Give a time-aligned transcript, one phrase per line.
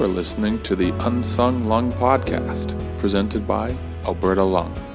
[0.00, 3.76] Are listening to the Unsung Lung Podcast, presented by
[4.06, 4.89] Alberta Lung.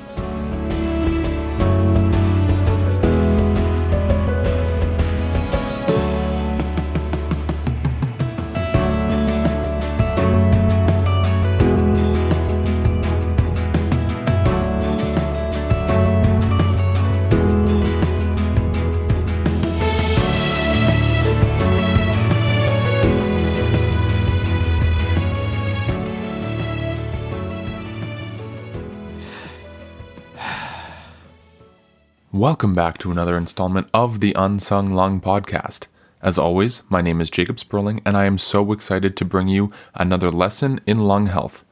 [32.46, 35.88] Welcome back to another installment of the Unsung Lung Podcast.
[36.22, 39.72] As always, my name is Jacob Sperling, and I am so excited to bring you
[39.96, 41.66] another lesson in lung health.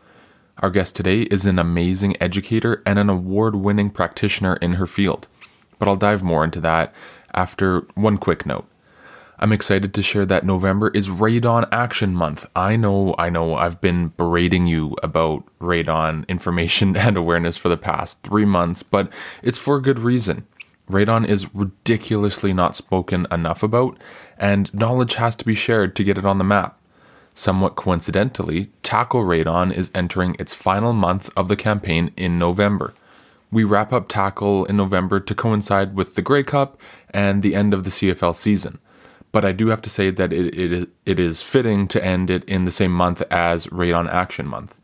[0.57, 5.27] Our guest today is an amazing educator and an award winning practitioner in her field,
[5.77, 6.91] but I'll dive more into that
[7.35, 8.67] after one quick note.
[9.37, 12.47] I'm excited to share that November is Radon Action Month.
[12.55, 17.77] I know, I know, I've been berating you about radon information and awareness for the
[17.77, 19.11] past three months, but
[19.43, 20.47] it's for a good reason.
[20.89, 23.97] Radon is ridiculously not spoken enough about,
[24.37, 26.79] and knowledge has to be shared to get it on the map.
[27.33, 32.93] Somewhat coincidentally, Tackle Radon is entering its final month of the campaign in November.
[33.51, 36.79] We wrap up Tackle in November to coincide with the Grey Cup
[37.11, 38.79] and the end of the CFL season.
[39.31, 42.43] But I do have to say that it, it, it is fitting to end it
[42.45, 44.75] in the same month as Radon Action Month.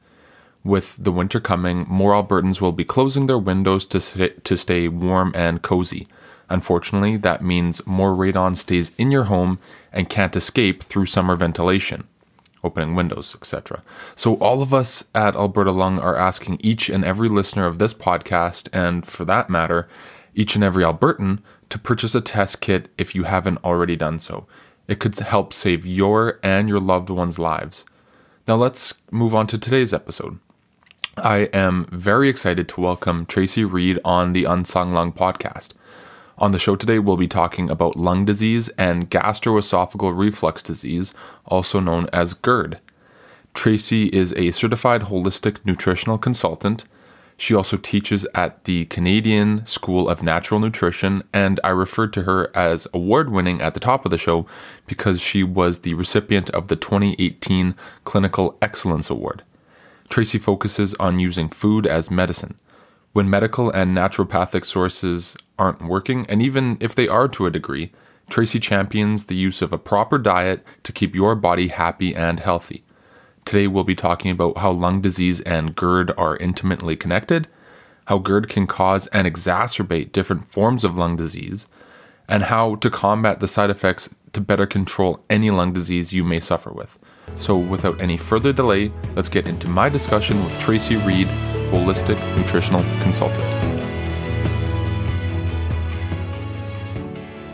[0.63, 4.87] With the winter coming, more Albertans will be closing their windows to, st- to stay
[4.89, 6.07] warm and cozy.
[6.49, 9.59] Unfortunately, that means more radon stays in your home
[9.93, 12.07] and can't escape through summer ventilation,
[12.63, 13.83] opening windows, etc.
[14.15, 17.93] So, all of us at Alberta Lung are asking each and every listener of this
[17.93, 19.87] podcast, and for that matter,
[20.33, 24.45] each and every Albertan, to purchase a test kit if you haven't already done so.
[24.87, 27.85] It could help save your and your loved ones' lives.
[28.47, 30.39] Now, let's move on to today's episode.
[31.23, 35.71] I am very excited to welcome Tracey Reed on the Unsung Lung podcast.
[36.37, 41.13] On the show today, we'll be talking about lung disease and gastroesophageal reflux disease,
[41.45, 42.79] also known as GERD.
[43.53, 46.85] Tracey is a certified holistic nutritional consultant.
[47.35, 52.55] She also teaches at the Canadian School of Natural Nutrition, and I referred to her
[52.55, 54.45] as award winning at the top of the show
[54.87, 57.75] because she was the recipient of the 2018
[58.05, 59.43] Clinical Excellence Award.
[60.09, 62.57] Tracey focuses on using food as medicine.
[63.13, 67.91] When medical and naturopathic sources aren't working, and even if they are to a degree,
[68.29, 72.83] Tracey champions the use of a proper diet to keep your body happy and healthy.
[73.45, 77.47] Today, we'll be talking about how lung disease and GERD are intimately connected,
[78.05, 81.65] how GERD can cause and exacerbate different forms of lung disease,
[82.27, 86.39] and how to combat the side effects to better control any lung disease you may
[86.39, 86.99] suffer with.
[87.35, 91.27] So, without any further delay, let's get into my discussion with Tracey Reed,
[91.71, 93.45] Holistic Nutritional Consultant.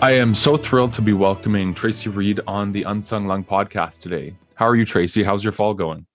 [0.02, 4.36] I am so thrilled to be welcoming Tracey Reed on the Unsung Lung podcast today.
[4.53, 5.24] How are you, Tracey?
[5.24, 6.06] How's your fall going?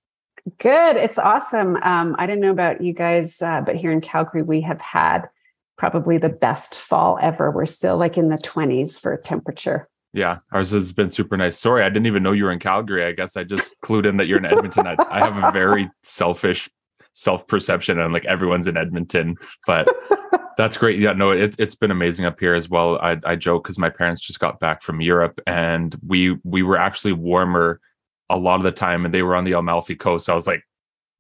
[0.58, 0.96] Good.
[0.96, 1.76] It's awesome.
[1.82, 5.28] Um, I didn't know about you guys, uh, but here in Calgary, we have had
[5.76, 7.50] probably the best fall ever.
[7.50, 9.88] We're still like in the 20s for temperature.
[10.12, 11.58] Yeah, ours has been super nice.
[11.58, 13.04] Sorry, I didn't even know you were in Calgary.
[13.04, 14.86] I guess I just clued in that you're in Edmonton.
[14.86, 16.68] I, I have a very selfish
[17.12, 19.88] self perception, and like everyone's in Edmonton, but
[20.56, 20.98] that's great.
[20.98, 22.98] Yeah, no, it, has been amazing up here as well.
[22.98, 26.76] I, I joke because my parents just got back from Europe, and we we were
[26.76, 27.80] actually warmer
[28.28, 30.26] a lot of the time, and they were on the Amalfi Coast.
[30.26, 30.62] So I was like,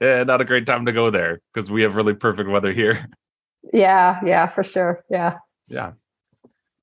[0.00, 3.08] eh, not a great time to go there because we have really perfect weather here.
[3.72, 5.04] Yeah, yeah, for sure.
[5.10, 5.38] Yeah.
[5.68, 5.92] Yeah.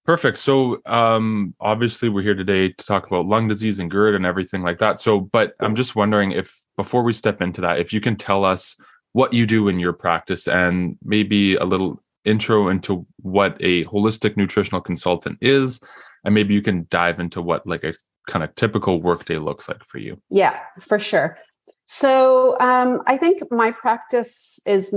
[0.07, 0.37] Perfect.
[0.37, 4.61] So, um, obviously, we're here today to talk about lung disease and GERD and everything
[4.63, 5.01] like that.
[5.01, 8.45] So, but I'm just wondering if before we step into that, if you can tell
[8.45, 8.77] us
[9.11, 14.37] what you do in your practice and maybe a little intro into what a holistic
[14.37, 15.81] nutritional consultant is,
[16.23, 17.93] and maybe you can dive into what like a
[18.27, 20.21] kind of typical workday looks like for you.
[20.29, 21.37] Yeah, for sure.
[21.83, 24.95] So, um, I think my practice is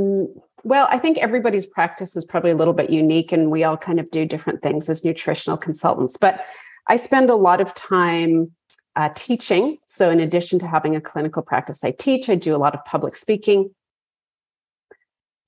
[0.65, 4.01] well, I think everybody's practice is probably a little bit unique, and we all kind
[4.01, 6.17] of do different things as nutritional consultants.
[6.17, 6.45] But
[6.87, 8.53] I spend a lot of time
[8.97, 9.79] uh, teaching.
[9.87, 12.85] So, in addition to having a clinical practice, I teach, I do a lot of
[12.85, 13.75] public speaking.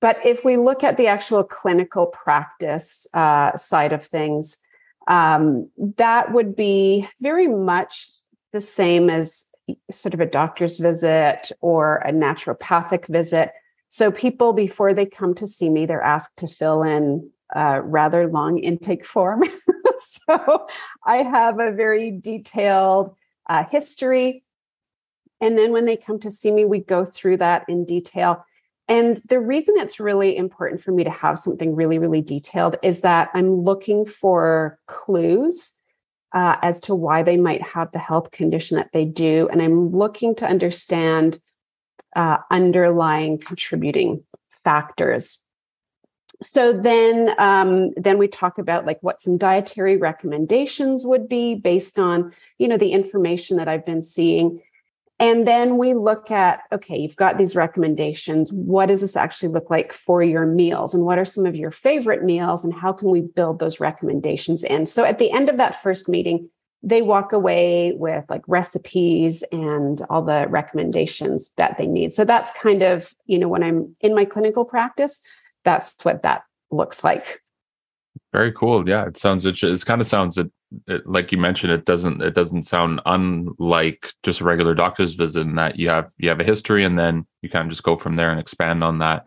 [0.00, 4.58] But if we look at the actual clinical practice uh, side of things,
[5.06, 8.10] um, that would be very much
[8.52, 9.46] the same as
[9.90, 13.52] sort of a doctor's visit or a naturopathic visit
[13.92, 18.26] so people, before they come to see me, they're asked to fill in a rather
[18.26, 19.44] long intake form.
[19.98, 20.66] so
[21.04, 23.14] I have a very detailed
[23.50, 24.44] uh, history
[25.42, 28.46] And then when they come to see me, we go through that in detail.
[28.88, 33.02] And the reason it's really important for me to have something really, really detailed is
[33.02, 35.76] that I'm looking for clues
[36.32, 39.48] uh, as to why they might have the health condition that they do.
[39.52, 41.40] And I'm looking to understand
[42.16, 44.22] uh, underlying contributing
[44.64, 45.40] factors.
[46.42, 51.98] So then, um, then we talk about like what some dietary recommendations would be based
[51.98, 54.60] on, you know, the information that I've been seeing
[55.22, 58.52] and then we look at okay, you've got these recommendations.
[58.52, 60.94] What does this actually look like for your meals?
[60.94, 62.64] And what are some of your favorite meals?
[62.64, 64.84] And how can we build those recommendations in?
[64.84, 66.50] So at the end of that first meeting,
[66.82, 72.12] they walk away with like recipes and all the recommendations that they need.
[72.12, 75.20] So that's kind of, you know, when I'm in my clinical practice,
[75.64, 77.40] that's what that looks like.
[78.32, 78.88] Very cool.
[78.88, 80.50] Yeah, it sounds it, kind of sounds it,
[80.88, 85.42] it, like you mentioned it doesn't it doesn't sound unlike just a regular doctor's visit
[85.42, 87.96] in that you have you have a history and then you kind of just go
[87.96, 89.24] from there and expand on that.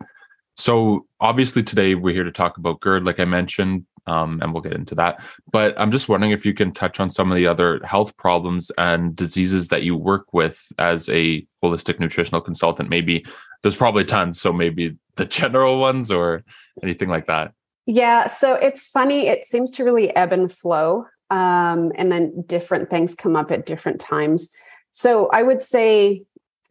[0.56, 4.62] So obviously today we're here to talk about GERD, like I mentioned, um, and we'll
[4.62, 5.20] get into that.
[5.50, 8.70] But I'm just wondering if you can touch on some of the other health problems
[8.78, 12.88] and diseases that you work with as a holistic nutritional consultant.
[12.88, 13.24] Maybe
[13.62, 16.44] there's probably tons, so maybe the general ones or
[16.82, 17.52] anything like that.
[17.86, 19.28] Yeah, so it's funny.
[19.28, 21.06] It seems to really ebb and flow.
[21.30, 24.52] Um, and then different things come up at different times.
[24.90, 26.22] So I would say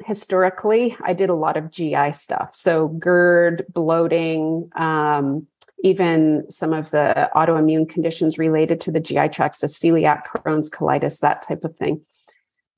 [0.03, 2.51] historically, I did a lot of GI stuff.
[2.55, 5.47] So GERD, bloating, um,
[5.85, 11.19] even some of the autoimmune conditions related to the GI tract, so celiac, Crohn's, colitis,
[11.19, 12.01] that type of thing.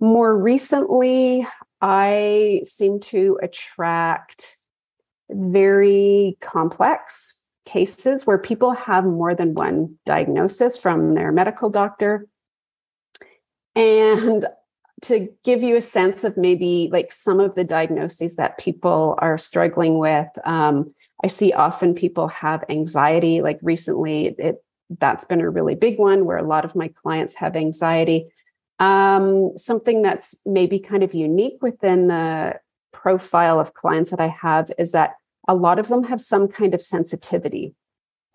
[0.01, 1.48] More recently,
[1.80, 4.57] I seem to attract
[5.30, 12.27] very complex cases where people have more than one diagnosis from their medical doctor.
[13.74, 14.45] And
[15.04, 19.38] to give you a sense of maybe like some of the diagnoses that people are
[19.38, 20.94] struggling with, um,
[21.24, 23.42] I see often people have anxiety.
[23.42, 24.64] Like recently, it
[25.00, 28.28] that's been a really big one where a lot of my clients have anxiety.
[28.80, 32.60] Um, something that's maybe kind of unique within the
[32.94, 35.16] profile of clients that I have is that
[35.48, 37.74] a lot of them have some kind of sensitivity.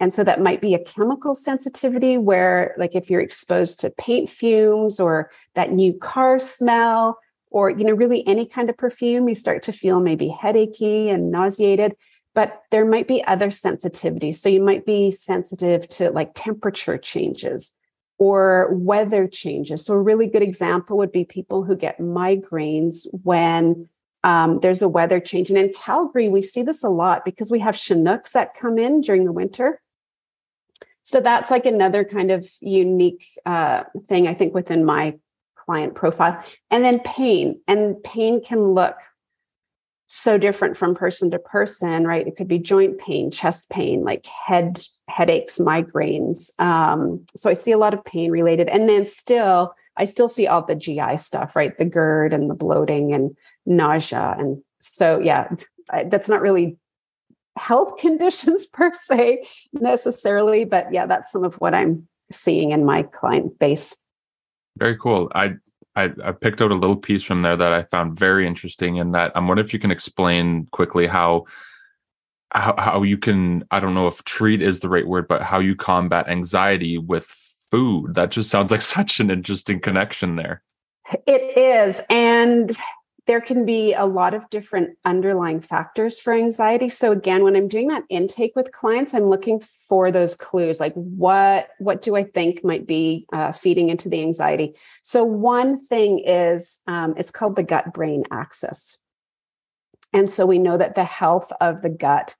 [0.01, 4.29] And so that might be a chemical sensitivity where, like, if you're exposed to paint
[4.29, 7.19] fumes or that new car smell,
[7.51, 11.31] or, you know, really any kind of perfume, you start to feel maybe headachy and
[11.31, 11.95] nauseated.
[12.35, 14.37] But there might be other sensitivities.
[14.37, 17.75] So you might be sensitive to like temperature changes
[18.19, 19.85] or weather changes.
[19.85, 23.89] So a really good example would be people who get migraines when
[24.25, 25.51] um, there's a weather change.
[25.51, 29.01] And in Calgary, we see this a lot because we have Chinooks that come in
[29.01, 29.81] during the winter.
[31.03, 35.19] So that's like another kind of unique uh, thing, I think, within my
[35.57, 36.43] client profile.
[36.71, 37.61] And then pain.
[37.67, 38.97] And pain can look
[40.15, 42.27] so different from person to person, right?
[42.27, 46.51] It could be joint pain, chest pain, like head headaches, migraines.
[46.61, 48.69] Um, so I see a lot of pain related.
[48.69, 51.77] And then still, I still see all the GI stuff, right?
[51.79, 54.37] The GERD and the bloating and nausea.
[54.39, 55.49] And so, yeah,
[56.05, 56.77] that's not really
[57.57, 63.05] health conditions per se necessarily, but yeah, that's some of what I'm seeing in my
[63.05, 63.97] client base.
[64.77, 65.31] Very cool.
[65.35, 65.55] I
[65.95, 69.15] I, I, picked out a little piece from there that I found very interesting, and
[69.15, 71.45] that um, I'm wondering if you can explain quickly how,
[72.53, 75.59] how how you can I don't know if treat is the right word, but how
[75.59, 77.27] you combat anxiety with
[77.71, 78.15] food.
[78.15, 80.63] That just sounds like such an interesting connection there.
[81.27, 82.75] It is, and
[83.27, 86.89] there can be a lot of different underlying factors for anxiety.
[86.89, 90.95] So again when i'm doing that intake with clients i'm looking for those clues like
[90.95, 94.75] what what do i think might be uh, feeding into the anxiety?
[95.03, 98.99] So one thing is um, it's called the gut brain axis.
[100.13, 102.37] And so we know that the health of the gut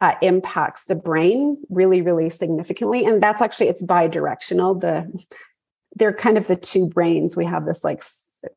[0.00, 3.04] uh, impacts the brain really really significantly.
[3.04, 4.80] And that's actually it's bidirectional.
[4.80, 5.26] The
[5.96, 7.36] they're kind of the two brains.
[7.36, 8.02] We have this like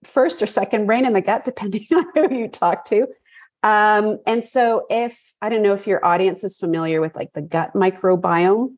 [0.04, 3.08] first or second brain in the gut, depending on who you talk to.
[3.64, 7.42] Um, and so, if I don't know if your audience is familiar with like the
[7.42, 8.76] gut microbiome,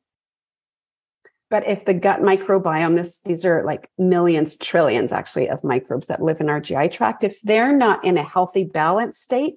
[1.50, 6.22] but if the gut microbiome, this these are like millions, trillions actually of microbes that
[6.22, 7.24] live in our GI tract.
[7.24, 9.56] If they're not in a healthy, balanced state,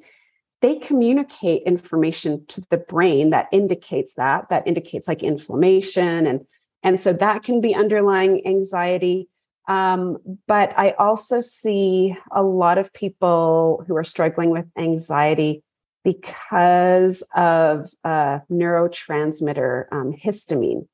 [0.62, 6.47] they communicate information to the brain that indicates that that indicates like inflammation and
[6.83, 9.29] and so that can be underlying anxiety
[9.68, 15.62] um, but I also see a lot of people who are struggling with anxiety
[16.04, 20.87] because of neurotransmitter um, histamine.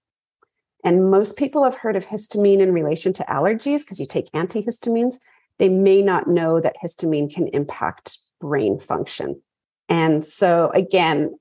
[0.84, 5.18] And most people have heard of histamine in relation to allergies because you take antihistamines.
[5.58, 9.40] they may not know that histamine can impact brain function.
[9.88, 11.38] And so, again,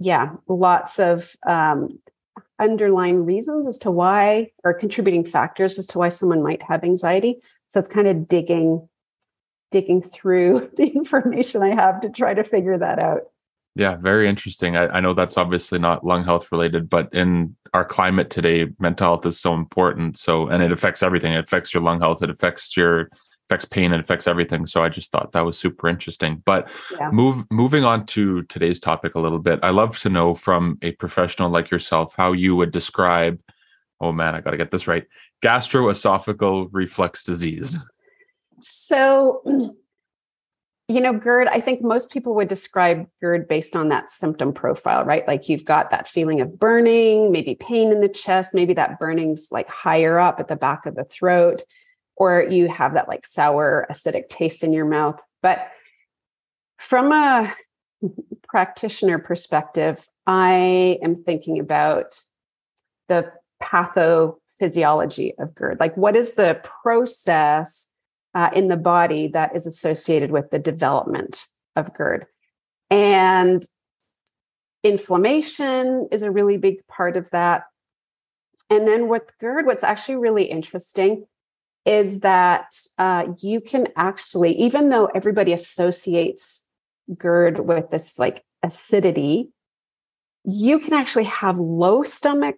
[0.00, 2.00] yeah, lots of um,
[2.58, 7.40] underlying reasons as to why, or contributing factors as to why someone might have anxiety.
[7.68, 8.88] So it's kind of digging,
[9.70, 13.22] digging through the information I have to try to figure that out.
[13.74, 14.76] Yeah, very interesting.
[14.76, 19.06] I, I, know that's obviously not lung health related, but in our climate today, mental
[19.06, 20.18] health is so important.
[20.18, 21.32] So, and it affects everything.
[21.32, 22.20] It affects your lung health.
[22.20, 23.08] It affects your
[23.48, 23.92] affects pain.
[23.92, 24.66] It affects everything.
[24.66, 26.42] So, I just thought that was super interesting.
[26.44, 27.10] But yeah.
[27.10, 29.60] move moving on to today's topic a little bit.
[29.62, 33.40] I love to know from a professional like yourself how you would describe.
[34.00, 35.04] Oh man, I got to get this right.
[35.42, 37.76] Gastroesophageal reflux disease.
[38.60, 39.42] So
[40.88, 45.04] you know, GERD, I think most people would describe GERD based on that symptom profile,
[45.04, 45.26] right?
[45.28, 49.48] Like you've got that feeling of burning, maybe pain in the chest, maybe that burning's
[49.50, 51.62] like higher up at the back of the throat,
[52.18, 55.20] or you have that like sour, acidic taste in your mouth.
[55.42, 55.68] But
[56.78, 57.54] from a
[58.48, 62.22] practitioner perspective, I am thinking about
[63.08, 63.32] the
[63.62, 65.80] pathophysiology of GERD.
[65.80, 67.88] Like, what is the process
[68.34, 71.46] uh, in the body that is associated with the development
[71.76, 72.26] of GERD.
[72.90, 73.66] And
[74.82, 77.64] inflammation is a really big part of that.
[78.70, 81.26] And then with GERD, what's actually really interesting
[81.88, 86.66] is that uh, you can actually, even though everybody associates
[87.16, 89.48] GERD with this like acidity,
[90.44, 92.56] you can actually have low stomach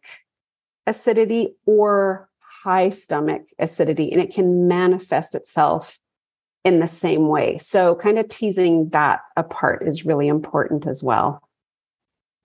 [0.85, 2.29] acidity or
[2.65, 6.01] high stomach acidity and it can manifest itself
[6.65, 7.57] in the same way.
[7.57, 11.41] So, kind of teasing that apart is really important as well.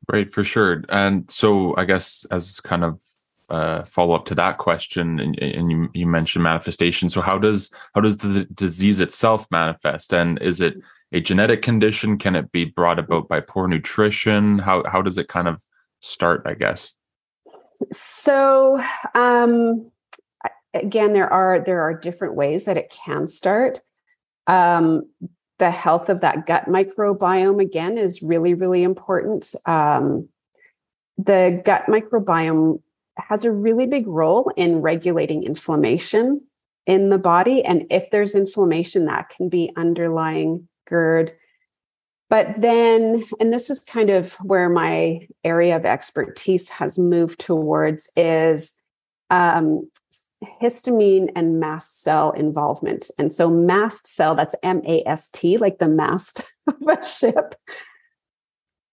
[0.08, 0.84] Right, for sure.
[0.90, 3.02] And so, I guess as kind of
[3.50, 7.10] uh, follow up to that question, and, and you, you mentioned manifestation.
[7.10, 10.14] So, how does how does the disease itself manifest?
[10.14, 10.76] And is it
[11.12, 12.18] a genetic condition?
[12.18, 14.60] Can it be brought about by poor nutrition?
[14.60, 15.62] How how does it kind of
[16.00, 16.44] start?
[16.46, 16.94] I guess.
[17.92, 18.80] So,
[19.14, 19.92] um,
[20.76, 23.82] again there are there are different ways that it can start
[24.48, 25.10] um,
[25.58, 30.28] the health of that gut microbiome again is really really important um,
[31.18, 32.82] the gut microbiome
[33.18, 36.42] has a really big role in regulating inflammation
[36.86, 41.34] in the body and if there's inflammation that can be underlying gerd
[42.30, 48.10] but then and this is kind of where my area of expertise has moved towards
[48.16, 48.76] is
[49.30, 49.90] um,
[50.62, 53.10] histamine and mast cell involvement.
[53.18, 57.56] And so, mast cell, that's M A S T, like the mast of a ship.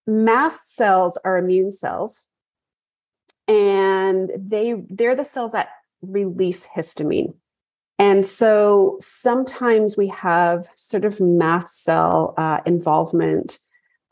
[0.05, 2.27] Mast cells are immune cells,
[3.47, 5.69] and they they're the cells that
[6.01, 7.33] release histamine.
[7.99, 13.59] And so sometimes we have sort of mast cell uh, involvement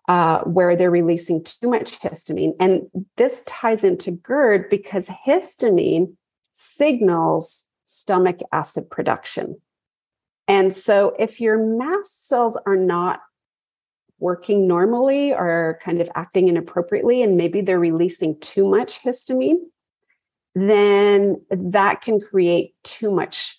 [0.08, 2.54] uh, where they're releasing too much histamine.
[2.60, 2.84] And
[3.18, 6.16] this ties into GERD because histamine
[6.54, 9.60] signals stomach acid production.
[10.48, 13.22] And so, if your mast cells are not
[14.22, 19.58] working normally or kind of acting inappropriately, and maybe they're releasing too much histamine,
[20.56, 23.58] then that can create too much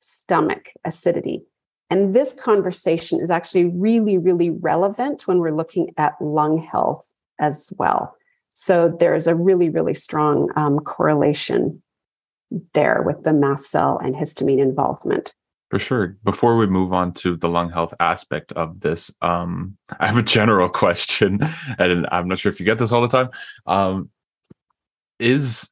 [0.00, 1.42] stomach acidity.
[1.90, 7.72] And this conversation is actually really, really relevant when we're looking at lung health as
[7.78, 8.16] well.
[8.54, 11.82] So there's a really, really strong um, correlation
[12.72, 15.34] there with the mast cell and histamine involvement.
[15.70, 16.16] For sure.
[16.22, 20.22] Before we move on to the lung health aspect of this, um, I have a
[20.22, 21.40] general question,
[21.78, 23.30] and I'm not sure if you get this all the time.
[23.66, 24.10] Um,
[25.18, 25.70] is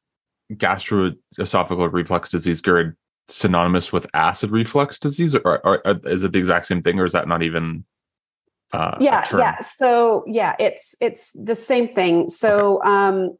[0.51, 2.95] gastroesophageal reflux disease GERD
[3.27, 7.05] synonymous with acid reflux disease, or, or, or, is it the exact same thing, or
[7.05, 7.85] is that not even?
[8.73, 9.59] Uh, yeah, yeah.
[9.59, 12.29] So yeah, it's it's the same thing.
[12.29, 12.89] So okay.
[12.89, 13.37] um,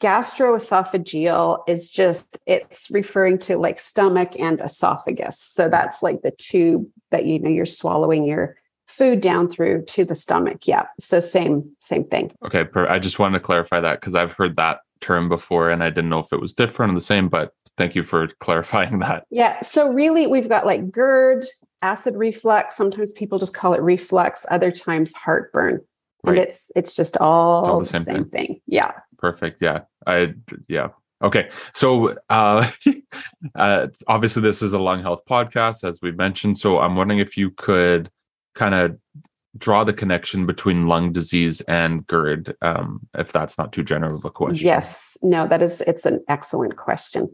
[0.00, 5.38] gastroesophageal is just it's referring to like stomach and esophagus.
[5.38, 8.56] So that's like the tube that you know you're swallowing your
[8.86, 10.66] food down through to the stomach.
[10.66, 10.86] Yeah.
[10.98, 12.32] So same same thing.
[12.44, 15.90] Okay i just wanted to clarify that because i've heard that term before and i
[15.90, 19.24] didn't know if it was different or the same but thank you for clarifying that.
[19.30, 19.60] Yeah.
[19.60, 21.44] So really we've got like gerd
[21.80, 22.76] acid reflux.
[22.76, 24.44] Sometimes people just call it reflux.
[24.50, 25.80] Other times heartburn.
[26.24, 26.32] Right.
[26.32, 28.46] and it's it's just all, it's all the same, same thing.
[28.46, 28.60] thing.
[28.66, 29.60] Yeah perfect.
[29.60, 29.80] Yeah.
[30.06, 30.34] I,
[30.68, 30.88] yeah.
[31.22, 31.50] Okay.
[31.74, 32.70] So, uh,
[33.54, 36.58] uh, obviously, this is a lung health podcast, as we mentioned.
[36.58, 38.10] So, I'm wondering if you could
[38.54, 38.98] kind of
[39.56, 44.24] draw the connection between lung disease and GERD, um, if that's not too general of
[44.24, 44.66] a question.
[44.66, 45.18] Yes.
[45.22, 47.28] No, that is, it's an excellent question.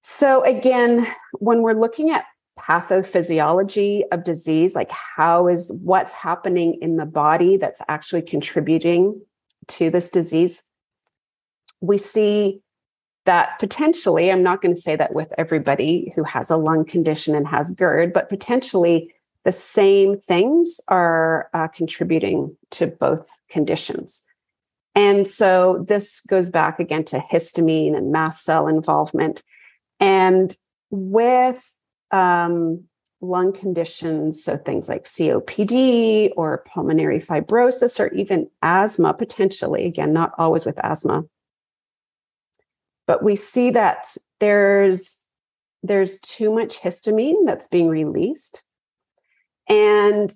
[0.00, 2.24] So, again, when we're looking at
[2.58, 9.20] pathophysiology of disease, like how is what's happening in the body that's actually contributing
[9.68, 10.62] to this disease,
[11.80, 12.60] we see
[13.24, 17.34] that potentially, I'm not going to say that with everybody who has a lung condition
[17.34, 19.12] and has GERD, but potentially
[19.44, 24.24] the same things are uh, contributing to both conditions.
[24.94, 29.42] And so this goes back again to histamine and mast cell involvement.
[30.00, 30.56] And
[30.90, 31.76] with
[32.10, 32.84] um,
[33.20, 40.32] lung conditions, so things like COPD or pulmonary fibrosis or even asthma, potentially, again, not
[40.38, 41.24] always with asthma.
[43.08, 45.24] But we see that there's
[45.82, 48.62] there's too much histamine that's being released.
[49.68, 50.32] And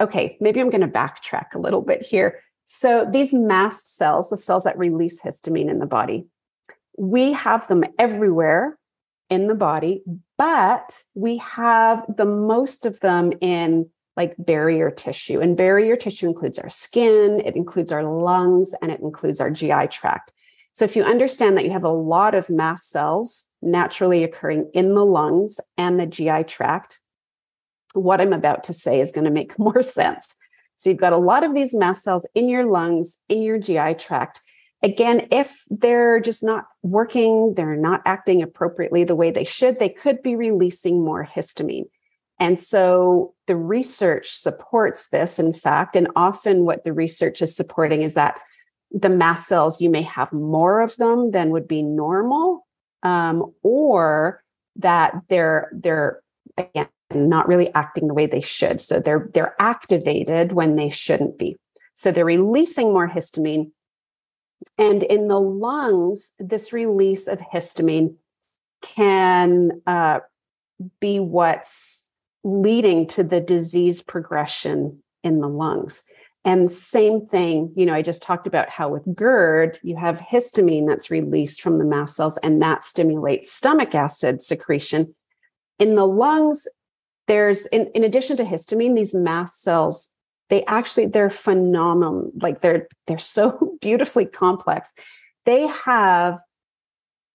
[0.00, 2.40] okay, maybe I'm going to backtrack a little bit here.
[2.64, 6.26] So these mast cells, the cells that release histamine in the body,
[6.98, 8.78] we have them everywhere
[9.28, 10.02] in the body,
[10.36, 15.40] but we have the most of them in like barrier tissue.
[15.40, 19.88] And barrier tissue includes our skin, it includes our lungs, and it includes our GI
[19.90, 20.32] tract.
[20.72, 24.94] So if you understand that you have a lot of mast cells naturally occurring in
[24.94, 27.00] the lungs and the GI tract,
[27.92, 30.36] what I'm about to say is going to make more sense.
[30.76, 33.94] So you've got a lot of these mast cells in your lungs, in your GI
[33.94, 34.40] tract.
[34.82, 39.90] Again, if they're just not working, they're not acting appropriately the way they should, they
[39.90, 41.84] could be releasing more histamine.
[42.38, 48.00] And so the research supports this, in fact, and often what the research is supporting
[48.00, 48.40] is that
[48.90, 52.66] the mast cells, you may have more of them than would be normal,
[53.02, 54.42] um, or
[54.76, 56.20] that they're they're
[56.56, 58.80] again not really acting the way they should.
[58.80, 61.56] So they're they're activated when they shouldn't be.
[61.94, 63.72] So they're releasing more histamine.
[64.78, 68.16] And in the lungs, this release of histamine
[68.82, 70.20] can uh,
[71.00, 72.10] be what's
[72.44, 76.04] leading to the disease progression in the lungs.
[76.44, 80.86] And same thing, you know, I just talked about how with GERD, you have histamine
[80.86, 85.14] that's released from the mast cells, and that stimulates stomach acid secretion.
[85.78, 86.66] In the lungs,
[87.30, 90.12] there's in, in addition to histamine these mast cells
[90.48, 94.92] they actually they're phenomenal like they're they're so beautifully complex
[95.46, 96.40] they have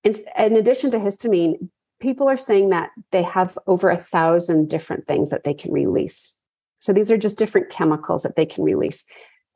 [0.03, 1.69] in, in addition to histamine
[2.01, 6.34] people are saying that they have over a thousand different things that they can release
[6.85, 9.03] so these are just different chemicals that they can release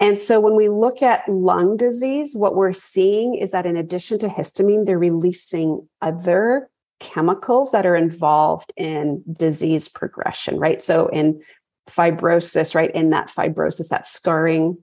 [0.01, 4.19] and so when we look at lung disease what we're seeing is that in addition
[4.19, 10.81] to histamine they're releasing other chemicals that are involved in disease progression, right?
[10.81, 11.41] So in
[11.89, 12.93] fibrosis, right?
[12.93, 14.77] In that fibrosis, that scarring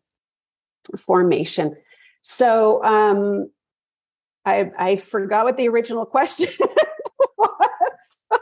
[0.99, 1.77] formation.
[2.23, 3.51] So um
[4.45, 6.49] I I forgot what the original question
[7.39, 8.41] was.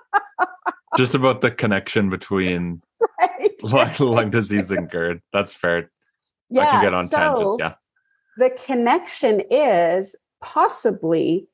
[0.97, 2.81] Just about the connection between
[3.21, 3.53] right.
[3.63, 5.21] lung, lung disease and GERD.
[5.33, 5.91] That's fair.
[6.51, 7.57] Yeah, I can get on so tangents.
[7.59, 7.75] Yeah.
[8.37, 11.49] The connection is possibly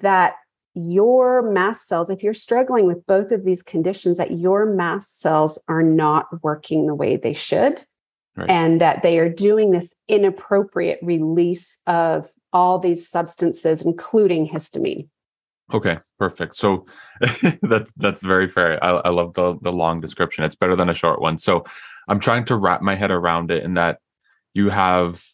[0.00, 0.34] that
[0.74, 5.58] your mast cells, if you're struggling with both of these conditions, that your mast cells
[5.68, 7.84] are not working the way they should,
[8.36, 8.48] right.
[8.48, 15.08] and that they are doing this inappropriate release of all these substances, including histamine.
[15.72, 16.56] Okay, perfect.
[16.56, 16.86] So
[17.62, 18.82] that's that's very fair.
[18.84, 20.44] I, I love the the long description.
[20.44, 21.38] It's better than a short one.
[21.38, 21.64] So
[22.08, 23.98] I'm trying to wrap my head around it in that
[24.54, 25.24] you have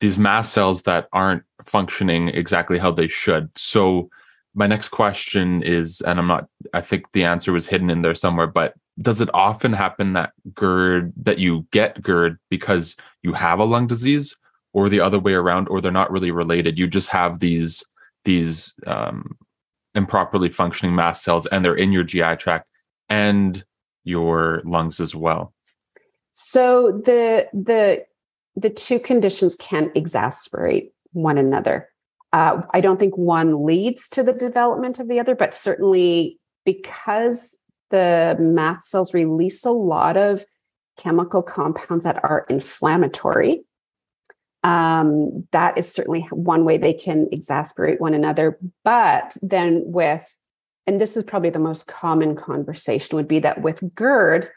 [0.00, 3.50] these mast cells that aren't functioning exactly how they should.
[3.56, 4.10] So
[4.54, 8.14] my next question is, and I'm not, I think the answer was hidden in there
[8.14, 13.58] somewhere, but does it often happen that GERD, that you get GERD because you have
[13.58, 14.36] a lung disease
[14.72, 16.78] or the other way around, or they're not really related?
[16.78, 17.84] You just have these,
[18.24, 19.36] these, um,
[19.94, 22.68] improperly functioning mast cells and they're in your GI tract
[23.08, 23.64] and
[24.04, 25.54] your lungs as well.
[26.32, 28.04] So the, the,
[28.56, 31.88] the two conditions can exasperate one another.
[32.32, 37.56] Uh, I don't think one leads to the development of the other, but certainly because
[37.90, 40.44] the mast cells release a lot of
[40.96, 43.64] chemical compounds that are inflammatory.
[44.64, 48.58] Um, that is certainly one way they can exasperate one another.
[48.82, 50.36] But then, with,
[50.86, 54.48] and this is probably the most common conversation, would be that with GERD,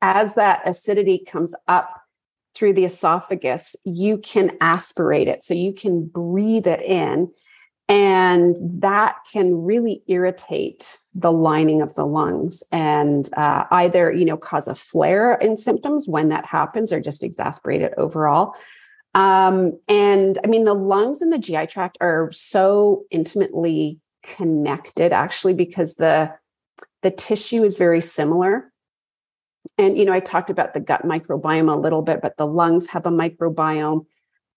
[0.00, 2.02] as that acidity comes up
[2.54, 5.42] through the esophagus, you can aspirate it.
[5.42, 7.32] So you can breathe it in.
[7.88, 14.38] And that can really irritate the lining of the lungs and uh, either, you know,
[14.38, 18.54] cause a flare in symptoms when that happens or just exasperate it overall.
[19.14, 25.54] Um, and I mean, the lungs and the GI tract are so intimately connected actually
[25.54, 26.32] because the
[27.02, 28.72] the tissue is very similar.
[29.78, 32.86] And, you know, I talked about the gut microbiome a little bit, but the lungs
[32.88, 34.06] have a microbiome.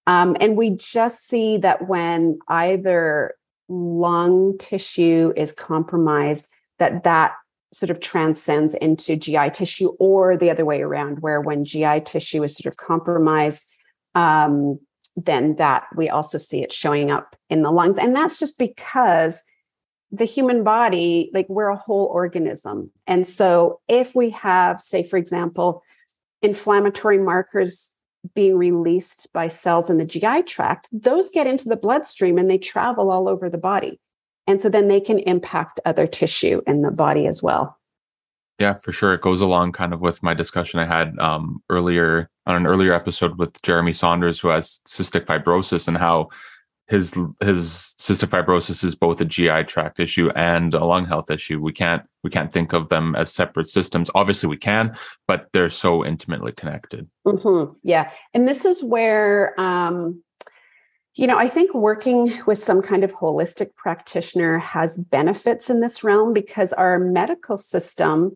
[0.06, 3.36] Um, and we just see that when either
[3.68, 7.34] lung tissue is compromised, that that
[7.74, 12.44] sort of transcends into GI tissue, or the other way around, where when GI tissue
[12.44, 13.68] is sort of compromised,
[14.16, 14.80] um,
[15.16, 17.98] then that we also see it showing up in the lungs.
[17.98, 19.44] And that's just because
[20.12, 22.92] the human body, like we're a whole organism.
[23.08, 25.84] And so if we have, say, for example,
[26.42, 27.94] inflammatory markers
[28.34, 32.58] being released by cells in the GI tract, those get into the bloodstream and they
[32.58, 34.00] travel all over the body.
[34.46, 37.78] And so then they can impact other tissue in the body as well.
[38.60, 39.14] Yeah, for sure.
[39.14, 42.94] It goes along kind of with my discussion I had um, earlier on an earlier
[42.94, 46.30] episode with Jeremy Saunders, who has cystic fibrosis, and how
[46.88, 51.62] his his cystic fibrosis is both a GI tract issue and a lung health issue.
[51.62, 54.10] We can't we can't think of them as separate systems.
[54.16, 57.08] Obviously, we can, but they're so intimately connected.
[57.28, 57.74] Mm-hmm.
[57.84, 60.24] Yeah, and this is where um,
[61.14, 66.04] you know I think working with some kind of holistic practitioner has benefits in this
[66.04, 68.36] realm because our medical system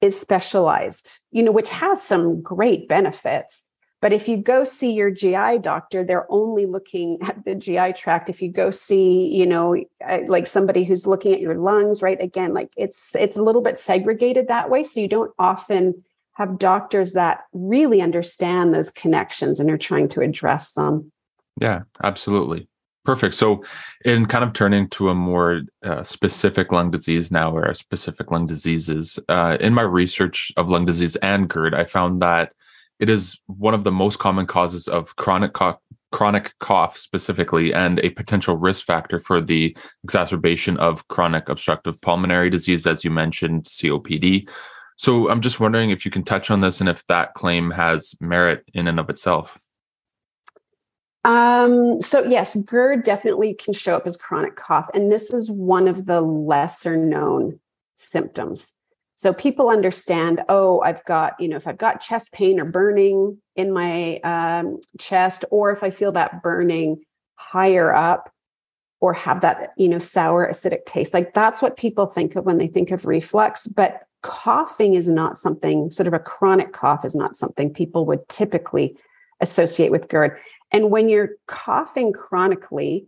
[0.00, 1.20] is specialized.
[1.30, 6.02] You know, which has some great benefits but if you go see your GI doctor,
[6.02, 8.28] they're only looking at the GI tract.
[8.28, 12.20] If you go see, you know, uh, like somebody who's looking at your lungs, right?
[12.20, 14.82] Again, like it's it's a little bit segregated that way.
[14.82, 16.02] So you don't often
[16.34, 21.12] have doctors that really understand those connections and are trying to address them.
[21.60, 22.68] Yeah, absolutely.
[23.04, 23.34] Perfect.
[23.34, 23.64] So,
[24.04, 28.46] in kind of turning to a more uh, specific lung disease now, or specific lung
[28.46, 32.52] diseases, uh, in my research of lung disease and GERD, I found that
[32.98, 35.78] it is one of the most common causes of chronic cough,
[36.12, 42.50] chronic cough specifically, and a potential risk factor for the exacerbation of chronic obstructive pulmonary
[42.50, 44.48] disease, as you mentioned, COPD.
[44.96, 48.14] So I'm just wondering if you can touch on this and if that claim has
[48.20, 49.58] merit in and of itself.
[51.24, 55.86] Um, so yes, GERD definitely can show up as chronic cough, and this is one
[55.86, 57.60] of the lesser known
[57.94, 58.74] symptoms.
[59.16, 63.36] So people understand, oh, I've got, you know, if I've got chest pain or burning
[63.54, 67.02] in my um, chest, or if I feel that burning
[67.34, 68.32] higher up
[69.00, 72.56] or have that, you know, sour acidic taste, like that's what people think of when
[72.56, 73.66] they think of reflux.
[73.66, 78.26] But coughing is not something, sort of a chronic cough is not something people would
[78.30, 78.96] typically
[79.40, 80.38] associate with GERD.
[80.72, 83.06] And when you're coughing chronically,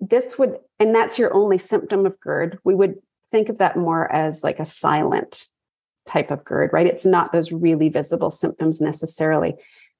[0.00, 2.96] this would, and that's your only symptom of GERD, we would
[3.30, 5.46] think of that more as like a silent
[6.06, 6.86] type of GERD, right?
[6.86, 9.54] It's not those really visible symptoms necessarily.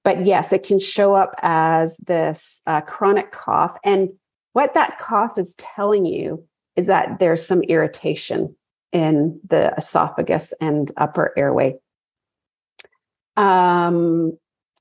[0.04, 3.76] But yes, it can show up as this uh, chronic cough.
[3.84, 4.10] And
[4.52, 6.44] what that cough is telling you
[6.76, 8.56] is that there's some irritation
[8.92, 11.76] in the esophagus and upper airway.
[13.36, 14.38] Um,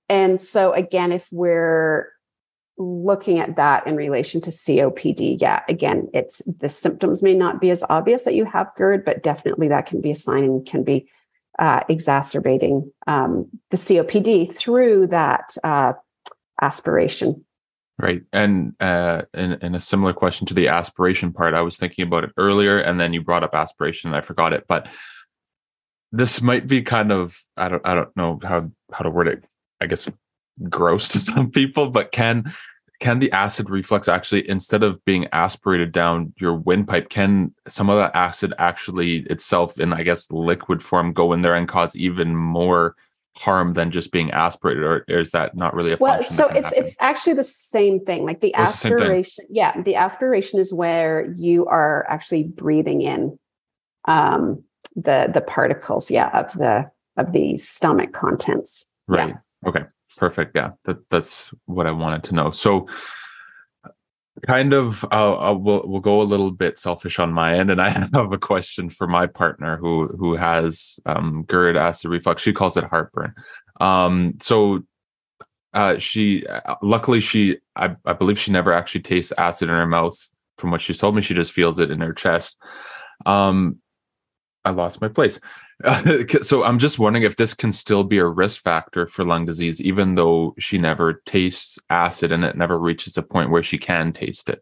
[0.09, 2.11] and so, again, if we're
[2.77, 7.71] looking at that in relation to COPD, yeah, again, it's the symptoms may not be
[7.71, 10.83] as obvious that you have GERD, but definitely that can be a sign and can
[10.83, 11.09] be
[11.59, 15.93] uh, exacerbating um, the COPD through that uh,
[16.61, 17.43] aspiration.
[17.99, 18.21] Right.
[18.31, 22.25] And uh, in, in a similar question to the aspiration part, I was thinking about
[22.25, 24.65] it earlier, and then you brought up aspiration, and I forgot it.
[24.67, 24.87] But
[26.11, 29.43] this might be kind of I don't I don't know how how to word it.
[29.81, 30.09] I guess
[30.69, 32.51] gross to some people, but can
[32.99, 37.97] can the acid reflux actually instead of being aspirated down your windpipe can some of
[37.97, 42.35] that acid actually itself in i guess liquid form go in there and cause even
[42.35, 42.95] more
[43.37, 46.83] harm than just being aspirated or, is that not really a well so it's happen?
[46.83, 51.31] it's actually the same thing like the oh, aspiration the yeah the aspiration is where
[51.35, 53.37] you are actually breathing in
[54.07, 54.63] um
[54.95, 59.37] the the particles yeah of the of the stomach contents right yeah.
[59.65, 59.83] Okay
[60.17, 60.55] Perfect.
[60.55, 62.49] Yeah, that that's what I wanted to know.
[62.49, 62.87] So,
[64.47, 67.89] kind of, uh, we'll we'll go a little bit selfish on my end, and I
[68.13, 72.41] have a question for my partner who who has um, GERD, acid reflux.
[72.41, 73.35] She calls it heartburn.
[73.79, 74.81] Um, so,
[75.75, 79.87] uh, she uh, luckily she I, I believe she never actually tastes acid in her
[79.87, 80.17] mouth.
[80.57, 82.57] From what she told me, she just feels it in her chest.
[83.27, 83.77] Um,
[84.67, 85.39] I lost my place.
[86.41, 89.79] so I'm just wondering if this can still be a risk factor for lung disease,
[89.79, 94.11] even though she never tastes acid and it never reaches a point where she can
[94.11, 94.61] taste it.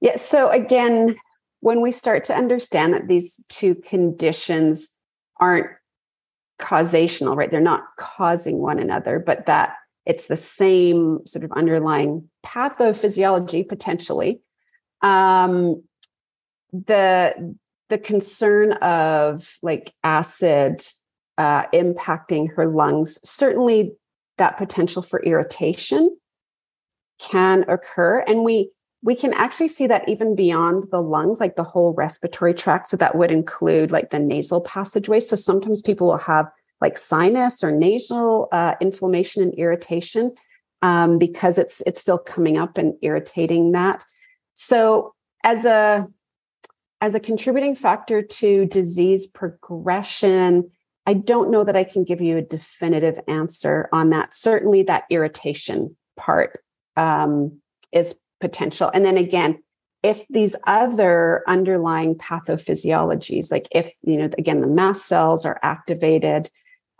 [0.00, 0.16] Yeah.
[0.16, 1.16] So again,
[1.60, 4.90] when we start to understand that these two conditions
[5.40, 5.70] aren't
[6.60, 7.50] causational, right?
[7.50, 9.74] They're not causing one another, but that
[10.06, 14.40] it's the same sort of underlying pathophysiology potentially.
[15.00, 15.82] Um,
[16.72, 17.56] the
[17.88, 20.82] the concern of like acid
[21.38, 23.92] uh, impacting her lungs, certainly
[24.38, 26.16] that potential for irritation
[27.18, 28.20] can occur.
[28.20, 28.70] And we
[29.02, 32.88] we can actually see that even beyond the lungs, like the whole respiratory tract.
[32.88, 35.20] So that would include like the nasal passageway.
[35.20, 40.32] So sometimes people will have like sinus or nasal uh, inflammation and irritation
[40.80, 44.02] um, because it's it's still coming up and irritating that.
[44.54, 46.08] So as a
[47.00, 50.70] as a contributing factor to disease progression,
[51.06, 54.32] I don't know that I can give you a definitive answer on that.
[54.32, 56.60] Certainly, that irritation part
[56.96, 57.60] um,
[57.92, 58.90] is potential.
[58.92, 59.62] And then again,
[60.02, 66.50] if these other underlying pathophysiologies, like if, you know, again, the mast cells are activated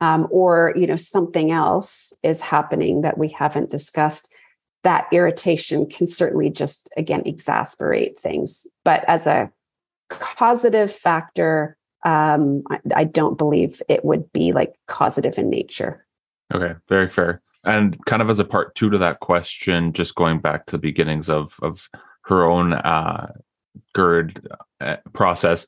[0.01, 4.33] um, or, you know, something else is happening that we haven't discussed,
[4.85, 8.67] that irritation can certainly just, again, exasperate things.
[8.85, 9.51] But as a
[10.15, 16.05] causative factor, um, I, I don't believe it would be like causative in nature.
[16.53, 17.41] Okay, very fair.
[17.65, 20.79] And kind of as a part two to that question, just going back to the
[20.79, 21.89] beginnings of of
[22.27, 23.33] her own uh,
[23.95, 24.49] GERD
[24.81, 25.67] uh, process.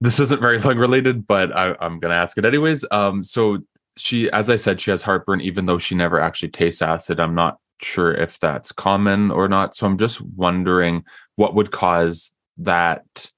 [0.00, 2.84] This isn't very lung related, but I, am going to ask it anyways.
[2.90, 3.58] Um, so
[3.96, 7.18] she, as I said, she has heartburn, even though she never actually tastes acid.
[7.18, 9.74] I'm not sure if that's common or not.
[9.74, 11.04] So I'm just wondering
[11.36, 13.30] what would cause that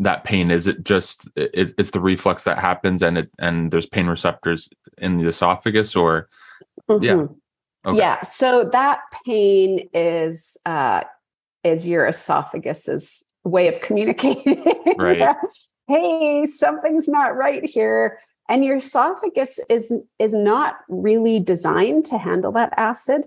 [0.00, 0.50] that pain?
[0.50, 4.68] Is it just it's, it's the reflux that happens and it and there's pain receptors
[4.98, 6.28] in the esophagus or?
[6.88, 7.04] Mm-hmm.
[7.04, 7.26] yeah
[7.86, 7.98] okay.
[7.98, 11.02] yeah so that pain is uh
[11.62, 14.64] is your esophagus's way of communicating.
[14.98, 15.36] Right.
[15.86, 18.18] Hey something's not right here.
[18.48, 23.26] And your esophagus is is not really designed to handle that acid.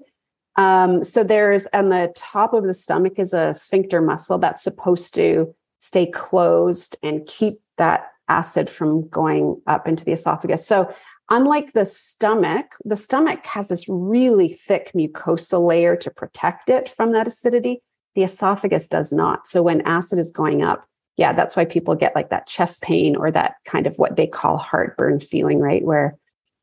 [0.56, 5.16] Um, so there's on the top of the stomach is a sphincter muscle that's supposed
[5.16, 10.65] to stay closed and keep that acid from going up into the esophagus.
[10.65, 10.93] So,
[11.30, 17.12] unlike the stomach, the stomach has this really thick mucosa layer to protect it from
[17.12, 17.82] that acidity.
[18.15, 19.46] The esophagus does not.
[19.46, 23.17] So, when acid is going up, yeah, that's why people get like that chest pain
[23.17, 25.84] or that kind of what they call heartburn feeling, right?
[25.84, 26.15] Where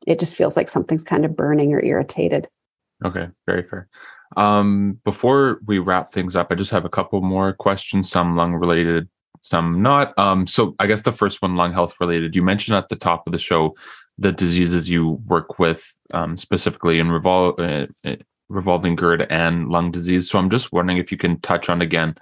[0.07, 2.47] it just feels like something's kind of burning or irritated.
[3.05, 3.87] Okay, very fair.
[4.37, 8.53] Um, before we wrap things up, I just have a couple more questions, some lung
[8.53, 9.09] related,
[9.41, 10.17] some not.
[10.17, 12.35] Um, so I guess the first one, lung health related.
[12.35, 13.75] You mentioned at the top of the show
[14.17, 18.15] the diseases you work with um, specifically in revol- uh, uh
[18.49, 20.29] revolving GERD and lung disease.
[20.29, 22.15] So I'm just wondering if you can touch on again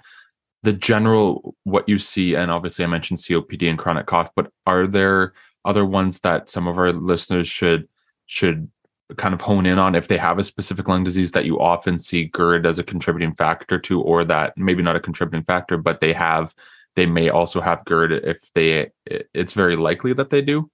[0.62, 4.86] the general what you see, and obviously I mentioned COPD and chronic cough, but are
[4.86, 5.32] there
[5.64, 7.88] other ones that some of our listeners should
[8.26, 8.70] should
[9.16, 11.98] kind of hone in on if they have a specific lung disease that you often
[11.98, 16.00] see GERD as a contributing factor to, or that maybe not a contributing factor, but
[16.00, 16.54] they have,
[16.96, 18.90] they may also have GERD if they,
[19.34, 20.70] it's very likely that they do.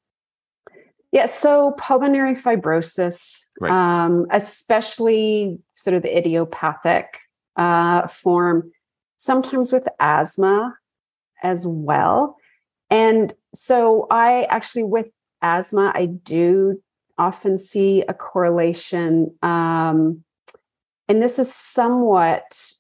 [1.12, 3.70] Yeah, so pulmonary fibrosis, right.
[3.72, 7.20] um, especially sort of the idiopathic
[7.56, 8.70] uh, form,
[9.16, 10.74] sometimes with asthma
[11.42, 12.36] as well.
[12.90, 16.82] And so I actually, with asthma, I do
[17.18, 19.34] often see a correlation.
[19.42, 20.24] Um,
[21.08, 22.72] and this is somewhat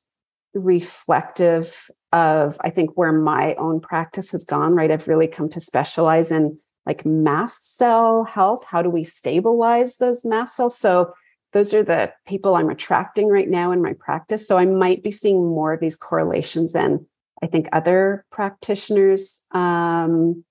[0.54, 4.90] reflective of, I think, where my own practice has gone, right?
[4.90, 8.64] I've really come to specialize in like mast cell health.
[8.64, 10.78] How do we stabilize those mast cells?
[10.78, 11.12] So,
[11.52, 14.46] those are the people I'm attracting right now in my practice.
[14.46, 17.06] So, I might be seeing more of these correlations than
[17.42, 20.44] I think other practitioners um,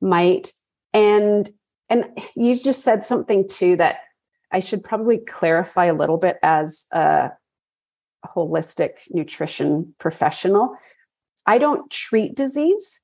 [0.00, 0.52] might.
[0.92, 1.50] And
[1.90, 3.98] and you just said something too that
[4.52, 7.30] I should probably clarify a little bit as a
[8.24, 10.76] holistic nutrition professional.
[11.46, 13.02] I don't treat disease.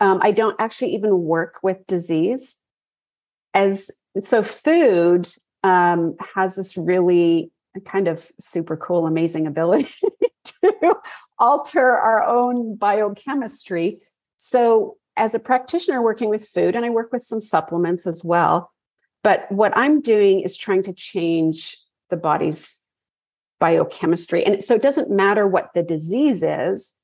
[0.00, 2.58] Um, I don't actually even work with disease.
[3.52, 5.28] As so, food
[5.62, 7.50] um, has this really
[7.84, 9.92] kind of super cool, amazing ability
[10.44, 10.94] to
[11.38, 14.00] alter our own biochemistry.
[14.36, 18.72] So as a practitioner working with food, and I work with some supplements as well.
[19.22, 21.76] But what I'm doing is trying to change
[22.10, 22.80] the body's
[23.60, 24.44] biochemistry.
[24.44, 26.94] And so it doesn't matter what the disease is,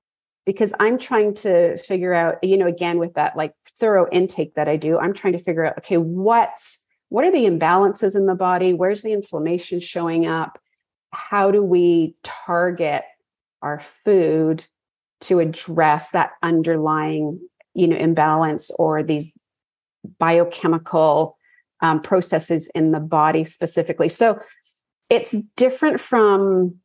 [0.45, 4.69] because I'm trying to figure out, you know, again, with that like thorough intake that
[4.69, 8.35] I do, I'm trying to figure out, okay, what's what are the imbalances in the
[8.35, 8.73] body?
[8.73, 10.59] Where's the inflammation showing up?
[11.13, 13.03] How do we target
[13.63, 14.67] our food
[15.23, 17.41] to address that underlying
[17.75, 19.33] you know imbalance or these
[20.19, 21.37] biochemical
[21.83, 24.09] um, processes in the body specifically.
[24.09, 24.39] So
[25.09, 26.77] it's different from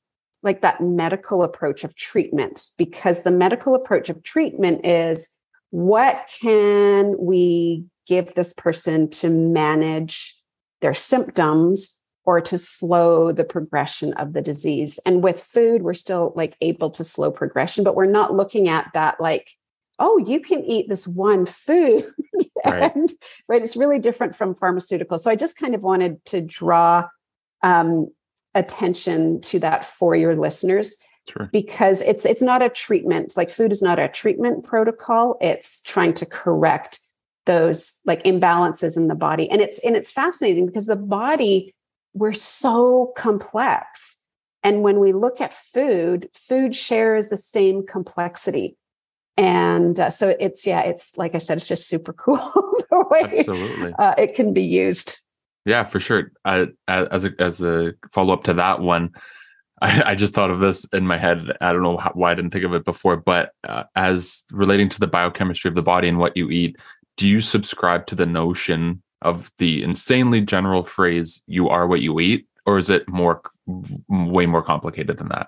[0.41, 5.29] like that medical approach of treatment because the medical approach of treatment is
[5.71, 10.39] what can we give this person to manage
[10.81, 14.99] their symptoms or to slow the progression of the disease?
[15.05, 18.91] And with food we're still like able to slow progression but we're not looking at
[18.93, 19.51] that like
[19.99, 22.05] oh you can eat this one food.
[22.65, 22.95] Right.
[22.95, 23.09] and
[23.47, 25.19] right it's really different from pharmaceuticals.
[25.19, 27.07] So i just kind of wanted to draw
[27.61, 28.07] um,
[28.55, 30.97] attention to that for your listeners
[31.29, 31.49] sure.
[31.51, 35.37] because it's it's not a treatment like food is not a treatment protocol.
[35.41, 36.99] It's trying to correct
[37.45, 39.49] those like imbalances in the body.
[39.49, 41.73] And it's and it's fascinating because the body
[42.13, 44.17] we're so complex.
[44.63, 48.77] And when we look at food food shares the same complexity
[49.37, 52.37] and uh, so it's yeah it's like i said it's just super cool
[52.89, 53.93] the way Absolutely.
[53.99, 55.17] Uh, it can be used
[55.65, 56.31] yeah, for sure.
[56.45, 59.09] I, as a as a follow up to that one,
[59.81, 61.57] I, I, just thought of this in my head.
[61.59, 64.89] I don't know how, why I didn't think of it before, but uh, as relating
[64.89, 66.77] to the biochemistry of the body and what you eat,
[67.17, 72.19] do you subscribe to the notion of the insanely general phrase "you are what you
[72.19, 73.41] eat," or is it more,
[74.07, 75.47] way more complicated than that?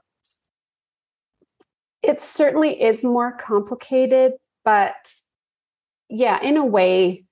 [2.04, 4.34] It certainly is more complicated,
[4.64, 5.14] but
[6.10, 7.26] yeah, in a way,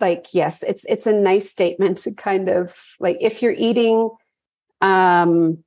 [0.00, 4.08] like yes it's it's a nice statement to kind of like if you're eating
[4.80, 5.58] um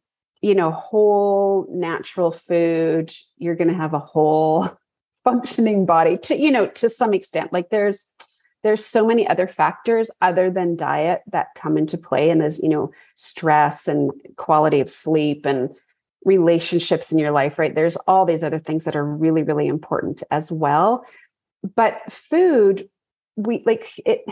[0.42, 4.70] you know whole natural food you're going to have a whole
[5.24, 7.54] functioning body to you know to some extent.
[7.54, 8.14] Like there's
[8.64, 12.70] there's so many other factors other than diet that come into play and there's you
[12.70, 15.70] know stress and quality of sleep and
[16.24, 17.74] relationships in your life right?
[17.74, 21.06] There's all these other things that are really really important as well.
[21.76, 22.90] But food
[23.36, 24.24] we like it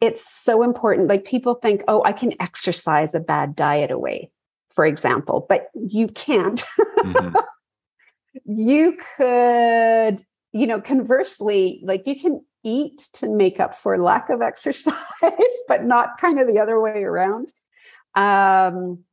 [0.00, 1.08] it's so important.
[1.08, 4.30] Like people think oh i can exercise a bad diet away
[4.70, 6.62] for example but you can't.
[6.98, 7.36] Mm-hmm.
[8.44, 10.22] you could
[10.52, 14.94] you know conversely like you can eat to make up for lack of exercise
[15.68, 17.48] but not kind of the other way around.
[18.14, 19.04] Um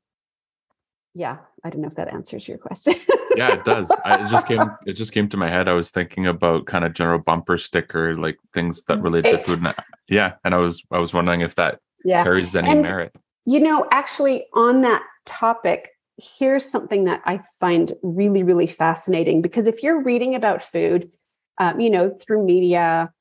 [1.17, 2.93] yeah i don't know if that answers your question.
[3.35, 3.91] Yeah it does.
[4.03, 5.67] I, it just came it just came to my head.
[5.67, 9.63] I was thinking about kind of general bumper sticker like things that relate to food
[9.63, 9.75] and,
[10.09, 12.23] yeah and i was i was wondering if that yeah.
[12.23, 13.15] carries any and, merit.
[13.45, 19.67] you know actually on that topic here's something that i find really really fascinating because
[19.67, 21.11] if you're reading about food
[21.59, 23.11] um, you know through media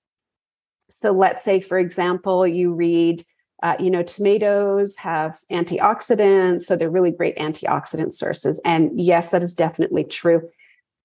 [0.88, 3.24] so let's say for example you read
[3.62, 8.60] uh, you know, tomatoes have antioxidants, so they're really great antioxidant sources.
[8.64, 10.48] And yes, that is definitely true.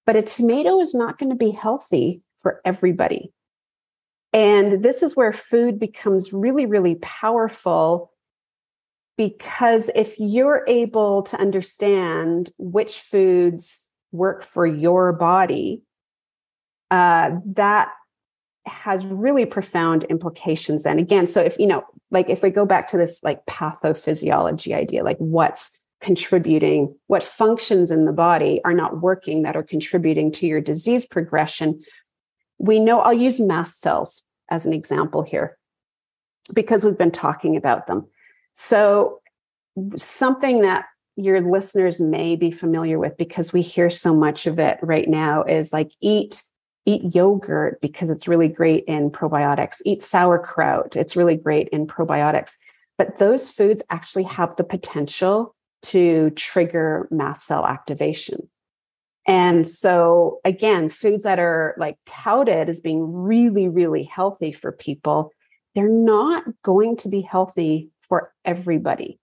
[0.04, 3.32] But a tomato is not going to be healthy for everybody.
[4.32, 8.12] And this is where food becomes really, really powerful
[9.16, 15.82] because if you're able to understand which foods work for your body,
[16.90, 17.92] uh, that
[18.66, 20.86] has really profound implications.
[20.86, 24.74] And again so if you know like if we go back to this like pathophysiology
[24.74, 30.32] idea like what's contributing what functions in the body are not working that are contributing
[30.32, 31.80] to your disease progression
[32.58, 35.56] we know i'll use mast cells as an example here
[36.52, 38.06] because we've been talking about them.
[38.52, 39.20] So
[39.96, 44.78] something that your listeners may be familiar with because we hear so much of it
[44.82, 46.42] right now is like eat
[46.86, 49.80] eat yogurt because it's really great in probiotics.
[49.84, 52.56] Eat sauerkraut it's really great in probiotics.
[52.98, 58.48] But those foods actually have the potential to trigger mast cell activation.
[59.26, 65.32] And so again foods that are like touted as being really really healthy for people
[65.74, 69.18] they're not going to be healthy for everybody.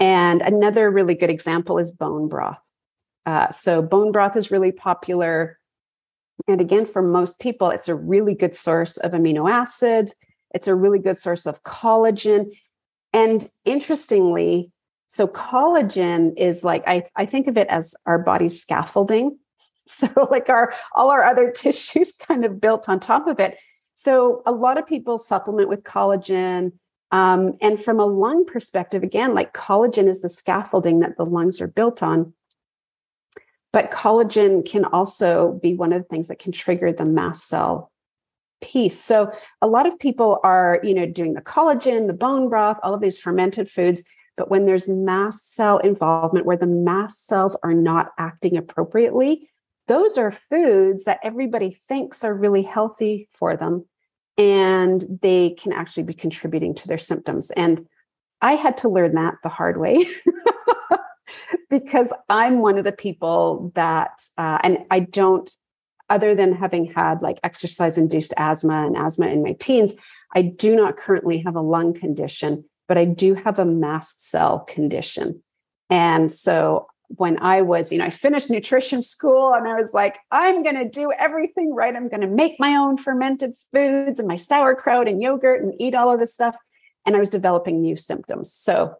[0.00, 2.58] And another really good example is bone broth.
[3.26, 5.58] Uh, so bone broth is really popular
[6.46, 10.14] and again, for most people, it's a really good source of amino acids.
[10.54, 12.52] It's a really good source of collagen.
[13.12, 14.70] And interestingly,
[15.08, 19.38] so collagen is like I, I think of it as our body's scaffolding.
[19.86, 23.58] So like our all our other tissues kind of built on top of it.
[23.92, 26.72] So a lot of people supplement with collagen.
[27.10, 31.60] Um, and from a lung perspective, again, like collagen is the scaffolding that the lungs
[31.60, 32.32] are built on.
[33.74, 37.90] But collagen can also be one of the things that can trigger the mast cell
[38.62, 39.00] piece.
[39.00, 42.94] So a lot of people are, you know, doing the collagen, the bone broth, all
[42.94, 44.04] of these fermented foods.
[44.36, 49.50] But when there's mast cell involvement where the mast cells are not acting appropriately,
[49.88, 53.86] those are foods that everybody thinks are really healthy for them.
[54.38, 57.50] And they can actually be contributing to their symptoms.
[57.50, 57.88] And
[58.40, 60.06] I had to learn that the hard way
[61.70, 65.50] because I'm one of the people that, uh, and I don't,
[66.10, 69.94] other than having had like exercise induced asthma and asthma in my teens,
[70.34, 74.60] I do not currently have a lung condition, but I do have a mast cell
[74.60, 75.42] condition.
[75.90, 80.18] And so when I was, you know, I finished nutrition school and I was like,
[80.30, 81.94] I'm going to do everything right.
[81.94, 85.94] I'm going to make my own fermented foods and my sauerkraut and yogurt and eat
[85.94, 86.56] all of this stuff.
[87.06, 88.52] And I was developing new symptoms.
[88.52, 88.96] So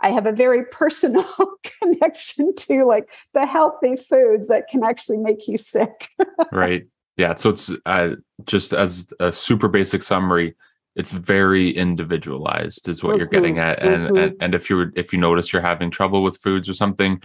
[0.00, 1.26] I have a very personal
[1.80, 6.08] connection to like the healthy foods that can actually make you sick.
[6.52, 6.86] right.
[7.16, 7.34] Yeah.
[7.36, 10.54] So it's uh, just as a super basic summary,
[10.96, 14.16] it's very individualized is what mm-hmm, you're getting at and, mm-hmm.
[14.16, 17.22] and and if you if you notice you're having trouble with foods or something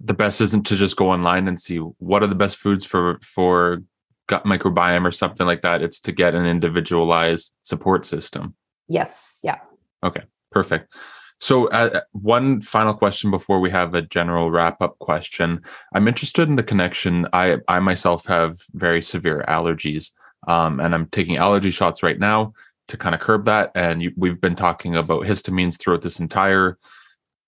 [0.00, 3.18] the best isn't to just go online and see what are the best foods for
[3.22, 3.82] for
[4.26, 8.54] gut microbiome or something like that it's to get an individualized support system
[8.88, 9.58] yes yeah
[10.02, 10.92] okay perfect
[11.40, 15.60] so uh, one final question before we have a general wrap up question
[15.94, 20.12] i'm interested in the connection i i myself have very severe allergies
[20.46, 22.54] um, and I'm taking allergy shots right now
[22.88, 23.70] to kind of curb that.
[23.74, 26.78] And you, we've been talking about histamines throughout this entire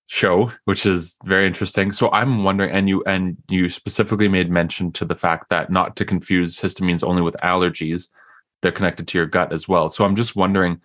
[0.07, 1.93] show, which is very interesting.
[1.93, 5.97] So I'm wondering, and you and you specifically made mention to the fact that not
[5.97, 8.09] to confuse histamines only with allergies,
[8.63, 9.89] they're connected to your gut as well.
[9.91, 10.81] So I'm just wondering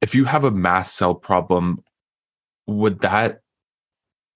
[0.00, 1.84] if you have a mast cell problem,
[2.66, 3.40] would that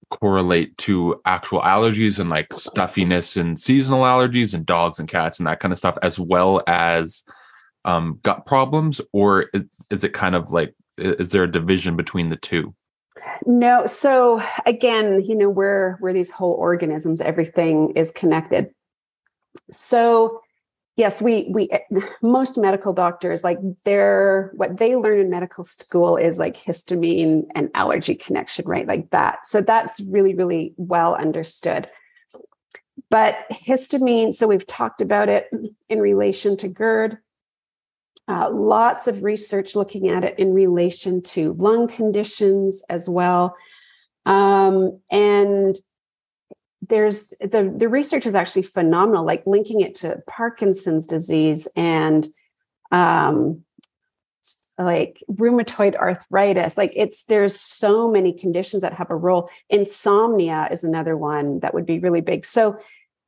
[0.09, 5.47] correlate to actual allergies and like stuffiness and seasonal allergies and dogs and cats and
[5.47, 7.23] that kind of stuff, as well as
[7.85, 12.29] um, gut problems, or is, is it kind of like is there a division between
[12.29, 12.73] the two?
[13.45, 13.85] No.
[13.85, 17.21] So again, you know, we're we're these whole organisms.
[17.21, 18.69] Everything is connected.
[19.71, 20.41] So
[20.97, 21.69] yes we we
[22.21, 27.69] most medical doctors like they're what they learn in medical school is like histamine and
[27.73, 28.87] allergy connection right?
[28.87, 29.47] Like that.
[29.47, 31.89] So that's really really well understood.
[33.09, 35.49] But histamine so we've talked about it
[35.87, 37.19] in relation to gerd.
[38.29, 43.55] Uh, lots of research looking at it in relation to lung conditions as well.
[44.25, 45.77] Um, and
[46.89, 52.27] there's the the research is actually phenomenal like linking it to parkinson's disease and
[52.91, 53.63] um
[54.77, 56.77] like rheumatoid arthritis.
[56.77, 59.49] Like it's there's so many conditions that have a role.
[59.69, 62.45] Insomnia is another one that would be really big.
[62.45, 62.77] So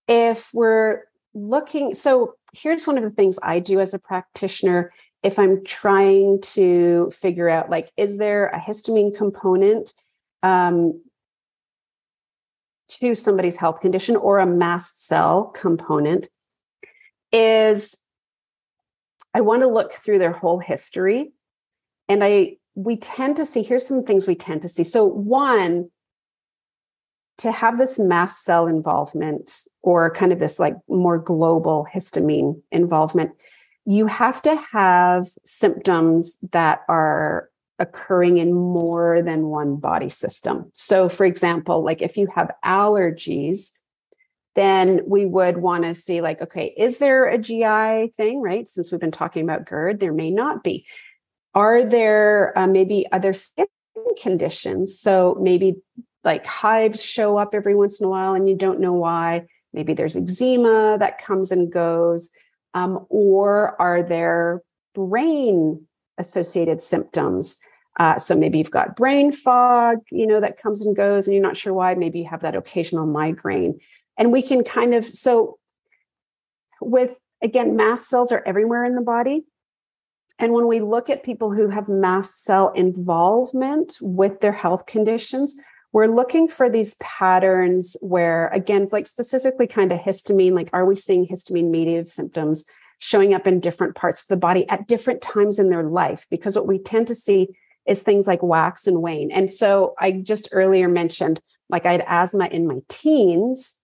[0.07, 1.03] if we're
[1.34, 4.91] looking so here's one of the things i do as a practitioner.
[5.22, 9.93] If i'm trying to figure out like is there a histamine component
[10.41, 11.01] um,
[12.90, 16.30] to somebody's health condition or a mast cell component
[17.32, 17.96] is
[19.34, 21.32] I want to look through their whole history.
[22.08, 24.84] And I we tend to see here's some things we tend to see.
[24.84, 25.90] So one
[27.40, 33.32] to have this mast cell involvement or kind of this like more global histamine involvement,
[33.86, 37.49] you have to have symptoms that are
[37.80, 40.70] occurring in more than one body system.
[40.74, 43.72] So, for example, like if you have allergies,
[44.56, 48.68] then we would want to see, like, okay, is there a GI thing, right?
[48.68, 50.86] Since we've been talking about GERD, there may not be.
[51.56, 53.68] Are there uh, maybe other skin
[54.22, 55.00] conditions?
[55.00, 55.76] So, maybe
[56.24, 59.46] like hives show up every once in a while and you don't know why.
[59.74, 62.30] Maybe there's eczema that comes and goes.
[62.74, 64.62] Um, or are there
[64.94, 67.60] brain associated symptoms?
[68.00, 71.43] Uh, so maybe you've got brain fog, you know, that comes and goes, and you're
[71.43, 71.93] not sure why.
[71.95, 73.80] Maybe you have that occasional migraine.
[74.18, 75.60] And we can kind of, so
[76.82, 79.45] with, again, mast cells are everywhere in the body.
[80.39, 85.58] And when we look at people who have mast cell involvement with their health conditions,
[85.91, 90.95] we're looking for these patterns where, again, like specifically kind of histamine, like are we
[90.95, 92.64] seeing histamine mediated symptoms
[93.00, 96.26] showing up in different parts of the body at different times in their life?
[96.30, 97.50] Because what we tend to see
[97.90, 99.32] is things like wax and wane.
[99.32, 103.76] And so I just earlier mentioned like I had asthma in my teens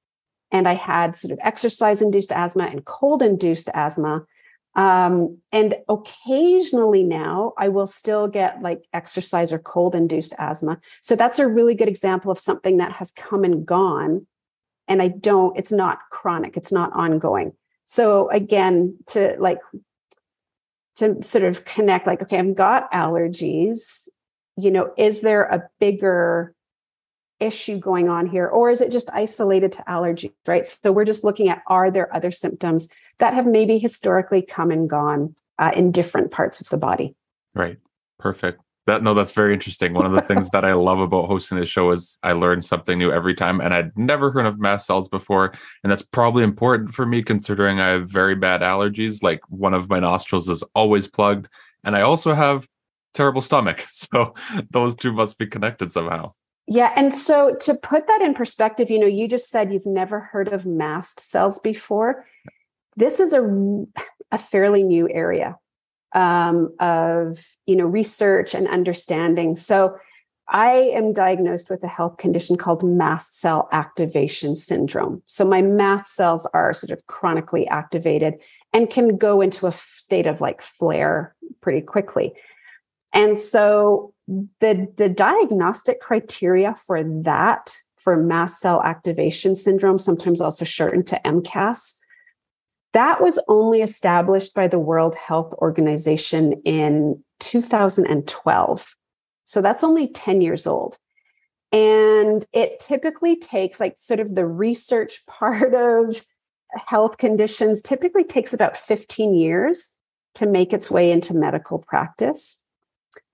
[0.51, 4.25] and I had sort of exercise induced asthma and cold induced asthma.
[4.75, 10.79] Um, and occasionally now I will still get like exercise or cold induced asthma.
[11.01, 14.27] So that's a really good example of something that has come and gone.
[14.87, 17.53] And I don't, it's not chronic, it's not ongoing.
[17.85, 19.59] So again, to like
[20.97, 24.07] to sort of connect like okay i've got allergies.
[24.57, 26.53] You know is there a bigger
[27.39, 30.65] issue going on here or is it just isolated to allergies right?
[30.65, 32.87] So we're just looking at are there other symptoms
[33.19, 37.15] that have maybe historically come and gone uh, in different parts of the body?
[37.53, 37.77] Right.
[38.19, 39.93] Perfect That no, that's very interesting.
[39.93, 42.99] One of the things that I love about hosting this show is I learn something
[42.99, 46.93] new every time, and I'd never heard of mast cells before, and that's probably important
[46.93, 49.23] for me considering I have very bad allergies.
[49.23, 51.47] Like one of my nostrils is always plugged,
[51.83, 52.67] and I also have
[53.15, 53.83] terrible stomach.
[53.89, 54.35] So
[54.69, 56.33] those two must be connected somehow.
[56.67, 56.91] Yeah.
[56.95, 60.47] And so to put that in perspective, you know, you just said you've never heard
[60.49, 62.25] of mast cells before.
[62.95, 63.85] This is a,
[64.31, 65.57] a fairly new area
[66.15, 67.37] um, of,
[67.67, 69.53] you know, research and understanding.
[69.53, 69.95] So
[70.47, 75.21] I am diagnosed with a health condition called mast cell activation syndrome.
[75.25, 78.35] So my mast cells are sort of chronically activated
[78.71, 82.33] and can go into a state of like flare pretty quickly.
[83.13, 90.65] And so the, the diagnostic criteria for that, for mast cell activation syndrome, sometimes also
[90.65, 91.95] shortened to MCAS,
[92.95, 98.95] that was only established by the World Health Organization in 2012.
[99.45, 100.97] So that's only 10 years old.
[101.71, 106.25] And it typically takes, like, sort of the research part of
[106.87, 109.91] health conditions, typically takes about 15 years
[110.33, 112.57] to make its way into medical practice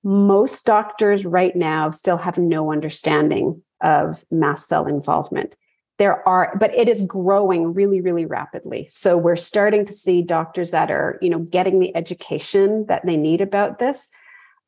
[0.03, 5.55] most doctors right now still have no understanding of mast cell involvement.
[6.02, 8.88] There are, but it is growing really, really rapidly.
[8.89, 13.16] So we're starting to see doctors that are, you know, getting the education that they
[13.16, 14.10] need about this.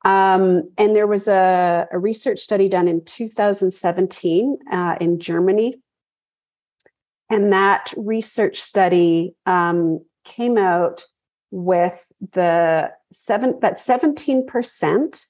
[0.06, 5.74] Um, and there was a, a, research study done in 2017 uh, in Germany.
[7.32, 11.08] And that research study um, came out
[11.50, 15.26] with the seven that 17%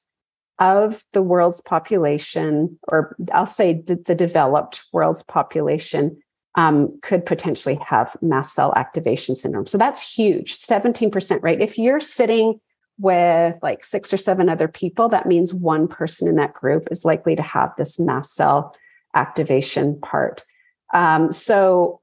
[0.59, 6.21] of the world's population, or I'll say the, developed world's population,
[6.55, 9.65] um, could potentially have mast cell activation syndrome.
[9.65, 11.59] So that's huge, 17%, right?
[11.59, 12.59] If you're sitting
[12.99, 17.03] with like six or seven other people, that means one person in that group is
[17.03, 18.75] likely to have this mast cell
[19.15, 20.45] activation part.
[20.93, 22.01] Um, so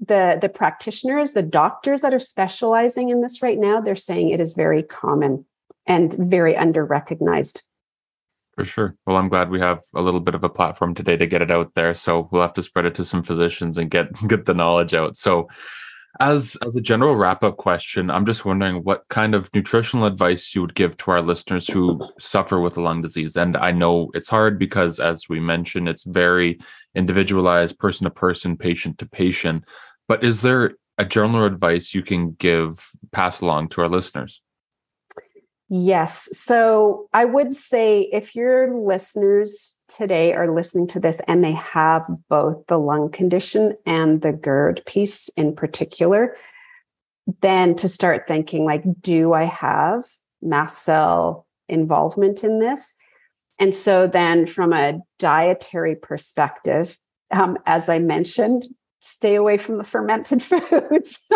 [0.00, 4.40] the the practitioners the doctors that are specializing in this right now they're saying it
[4.40, 5.44] is very common
[5.86, 7.62] and very under recognized
[8.54, 8.96] for sure.
[9.06, 11.50] Well i'm glad we have a little bit of a platform today to get it
[11.50, 14.54] out there so we'll have to spread it to some physicians and get get the
[14.54, 15.16] knowledge out.
[15.16, 15.48] So
[16.20, 20.54] as as a general wrap up question i'm just wondering what kind of nutritional advice
[20.54, 23.34] you would give to our listeners who suffer with a lung disease.
[23.34, 26.60] And i know it's hard because as we mentioned it's very
[26.94, 29.64] individualized person to person patient to patient.
[30.08, 34.42] But is there a general advice you can give, pass along to our listeners?
[35.74, 36.28] Yes.
[36.36, 42.04] So I would say if your listeners today are listening to this and they have
[42.28, 46.36] both the lung condition and the GERD piece in particular,
[47.40, 50.04] then to start thinking like, do I have
[50.42, 52.92] mast cell involvement in this?
[53.58, 56.98] And so then from a dietary perspective,
[57.30, 58.64] um, as I mentioned,
[59.02, 61.26] stay away from the fermented foods.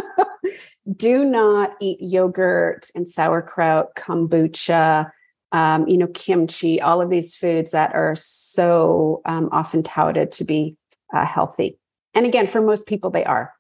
[0.97, 5.11] Do not eat yogurt and sauerkraut, kombucha,
[5.53, 10.45] um, you know, kimchi, all of these foods that are so um, often touted to
[10.45, 10.77] be
[11.13, 11.79] uh, healthy.
[12.15, 13.53] And again, for most people, they are.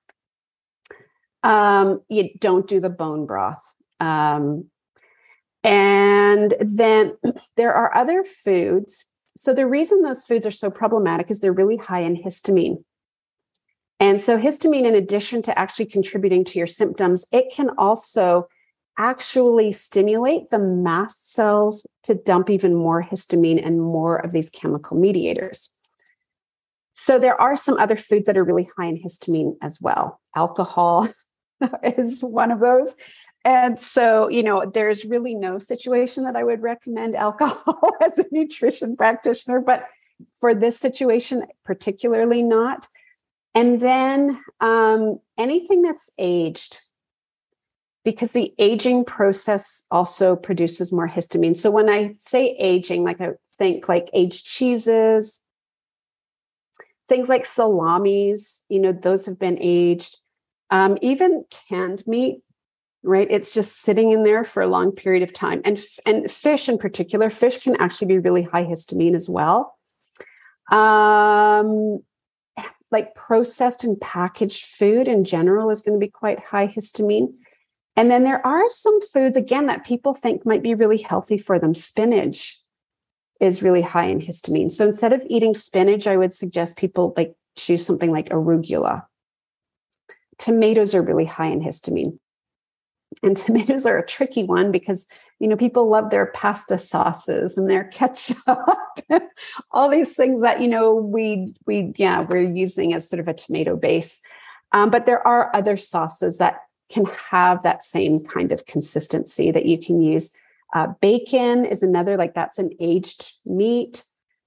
[1.42, 3.74] Um, you don't do the bone broth.
[3.98, 4.66] Um,
[5.64, 7.16] and then
[7.56, 9.04] there are other foods.
[9.36, 12.84] So the reason those foods are so problematic is they're really high in histamine.
[13.98, 18.48] And so, histamine, in addition to actually contributing to your symptoms, it can also
[18.98, 24.98] actually stimulate the mast cells to dump even more histamine and more of these chemical
[24.98, 25.70] mediators.
[26.92, 30.20] So, there are some other foods that are really high in histamine as well.
[30.34, 31.08] Alcohol
[31.82, 32.94] is one of those.
[33.46, 38.24] And so, you know, there's really no situation that I would recommend alcohol as a
[38.32, 39.84] nutrition practitioner, but
[40.40, 42.88] for this situation, particularly not.
[43.56, 46.82] And then um, anything that's aged,
[48.04, 51.56] because the aging process also produces more histamine.
[51.56, 55.42] So when I say aging, like I think like aged cheeses,
[57.08, 60.18] things like salamis, you know, those have been aged.
[60.68, 62.42] Um, even canned meat,
[63.02, 63.28] right?
[63.30, 65.62] It's just sitting in there for a long period of time.
[65.64, 69.78] And, and fish in particular, fish can actually be really high histamine as well.
[70.70, 72.02] Um,
[72.90, 77.32] like processed and packaged food in general is going to be quite high histamine.
[77.96, 81.58] And then there are some foods, again, that people think might be really healthy for
[81.58, 81.74] them.
[81.74, 82.60] Spinach
[83.40, 84.70] is really high in histamine.
[84.70, 89.04] So instead of eating spinach, I would suggest people like choose something like arugula.
[90.38, 92.18] Tomatoes are really high in histamine.
[93.22, 95.06] And tomatoes are a tricky one because
[95.38, 98.38] You know, people love their pasta sauces and their ketchup,
[99.70, 103.34] all these things that you know we we yeah we're using as sort of a
[103.34, 104.20] tomato base.
[104.72, 106.60] Um, but there are other sauces that
[106.90, 110.34] can have that same kind of consistency that you can use.
[110.74, 114.04] Uh, bacon is another like that's an aged meat.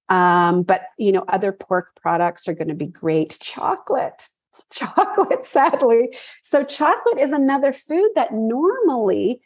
[0.09, 3.37] Um, but you know, other pork products are going to be great.
[3.39, 4.29] Chocolate,
[4.73, 6.15] chocolate, sadly.
[6.41, 9.41] So chocolate is another food that normally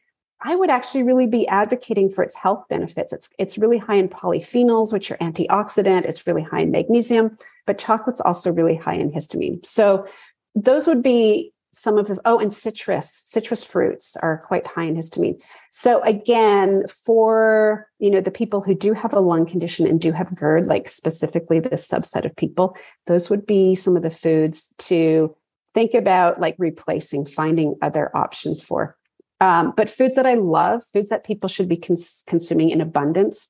[0.46, 3.14] I would actually really be advocating for its health benefits.
[3.14, 6.06] It's it's really high in polyphenols, which are antioxidant.
[6.06, 9.66] It's really high in magnesium, but chocolate's also really high in histamine.
[9.66, 10.06] So
[10.54, 14.96] those would be some of the oh and citrus citrus fruits are quite high in
[14.96, 15.42] histamine.
[15.72, 20.12] So again for you know the people who do have a lung condition and do
[20.12, 24.74] have gerd like specifically this subset of people those would be some of the foods
[24.78, 25.36] to
[25.74, 28.96] think about like replacing finding other options for.
[29.42, 33.50] Um, but foods that i love foods that people should be cons- consuming in abundance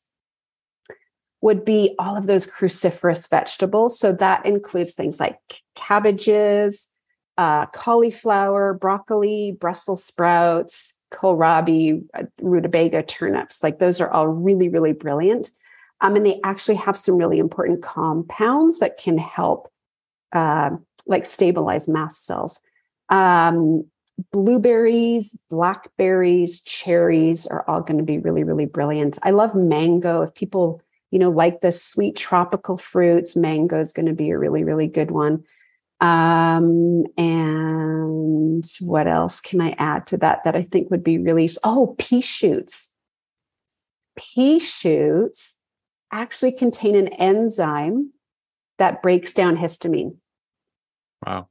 [1.41, 3.99] would be all of those cruciferous vegetables.
[3.99, 5.37] So that includes things like
[5.75, 6.87] cabbages
[7.37, 13.63] uh, cauliflower, broccoli, Brussels sprouts, kohlrabi, uh, rutabaga, turnips.
[13.63, 15.51] Like those are all really, really brilliant.
[16.01, 19.71] Um, and they actually have some really important compounds that can help,
[20.33, 20.71] uh,
[21.07, 22.59] like stabilize mast cells.
[23.09, 23.85] Um,
[24.31, 29.17] blueberries, blackberries, cherries are all going to be really, really brilliant.
[29.23, 30.21] I love mango.
[30.21, 30.81] If people,
[31.11, 34.87] you know, like the sweet tropical fruits, mango is going to be a really, really
[34.87, 35.43] good one.
[36.01, 41.49] Um, and what else can I add to that that I think would be really
[41.63, 42.91] oh pea shoots.
[44.17, 45.57] Pea shoots
[46.11, 48.11] actually contain an enzyme
[48.77, 50.15] that breaks down histamine.
[51.25, 51.47] Wow.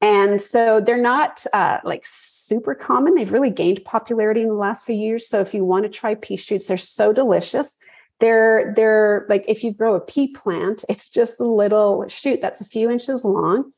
[0.00, 3.14] And so they're not uh, like super common.
[3.14, 5.28] They've really gained popularity in the last few years.
[5.28, 7.78] So if you want to try pea shoots, they're so delicious
[8.20, 12.60] they're they're like if you grow a pea plant it's just a little shoot that's
[12.60, 13.72] a few inches long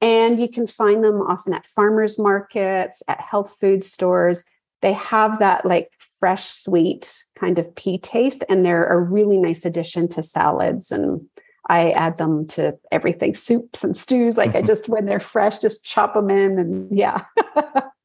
[0.00, 4.44] and you can find them often at farmers markets at health food stores.
[4.80, 9.64] They have that like fresh sweet kind of pea taste and they're a really nice
[9.64, 11.20] addition to salads and
[11.68, 14.66] i add them to everything soups and stews like i mm-hmm.
[14.66, 17.24] just when they're fresh just chop them in and yeah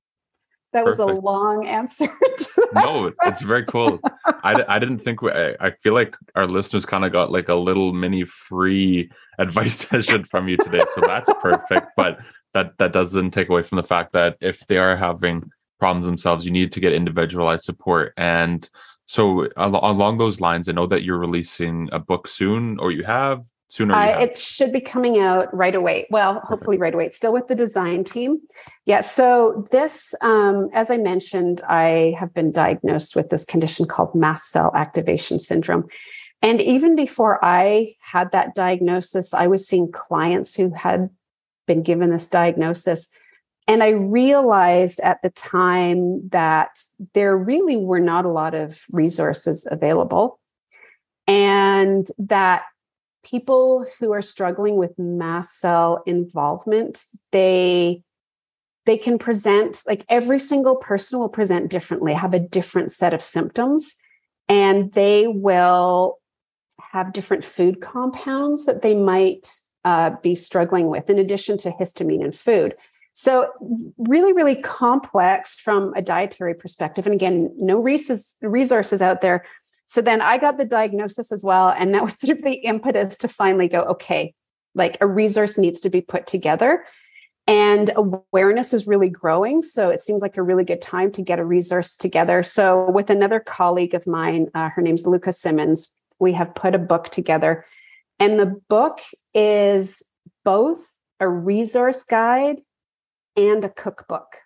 [0.74, 2.09] that was a long answer
[2.74, 3.99] no it's very cool.
[4.26, 7.49] I, I didn't think we, I, I feel like our listeners kind of got like
[7.49, 9.09] a little mini free
[9.39, 12.19] advice session from you today so that's perfect but
[12.53, 15.49] that that doesn't take away from the fact that if they are having
[15.80, 18.69] problems themselves you need to get individualized support and
[19.05, 23.43] so along those lines i know that you're releasing a book soon or you have
[23.74, 23.93] sooner?
[23.93, 26.07] Uh, it should be coming out right away.
[26.11, 26.47] Well, Perfect.
[26.49, 27.07] hopefully right away.
[27.07, 28.39] It's still with the design team.
[28.86, 29.01] Yeah.
[29.01, 34.51] So this, um, as I mentioned, I have been diagnosed with this condition called mast
[34.51, 35.88] cell activation syndrome.
[36.41, 41.09] And even before I had that diagnosis, I was seeing clients who had
[41.65, 43.09] been given this diagnosis.
[43.67, 46.78] And I realized at the time that
[47.13, 50.39] there really were not a lot of resources available.
[51.26, 52.63] And that
[53.24, 58.03] people who are struggling with mast cell involvement they
[58.86, 63.21] they can present like every single person will present differently have a different set of
[63.21, 63.95] symptoms
[64.49, 66.19] and they will
[66.80, 69.51] have different food compounds that they might
[69.86, 72.76] uh, be struggling with in addition to histamine and food.
[73.13, 73.49] So
[73.97, 79.45] really really complex from a dietary perspective and again no resources out there
[79.94, 81.70] so then I got the diagnosis as well.
[81.70, 84.34] And that was sort of the impetus to finally go, okay,
[84.74, 86.84] like a resource needs to be put together.
[87.46, 89.62] And awareness is really growing.
[89.62, 92.41] So it seems like a really good time to get a resource together.
[92.41, 96.80] So, with another colleague of mine, uh, her name's Luca Simmons, we have put a
[96.80, 97.64] book together.
[98.18, 99.00] And the book
[99.36, 100.02] is
[100.44, 100.84] both
[101.20, 102.62] a resource guide
[103.36, 104.38] and a cookbook.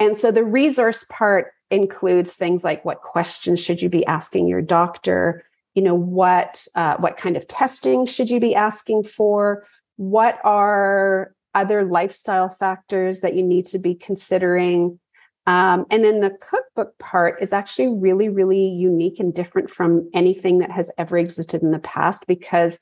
[0.00, 4.62] And so the resource part includes things like what questions should you be asking your
[4.62, 5.44] doctor?
[5.74, 9.66] You know what uh, what kind of testing should you be asking for?
[9.96, 14.98] What are other lifestyle factors that you need to be considering?
[15.46, 20.58] Um, and then the cookbook part is actually really really unique and different from anything
[20.58, 22.78] that has ever existed in the past because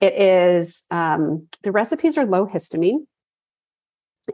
[0.00, 3.06] it is um, the recipes are low histamine.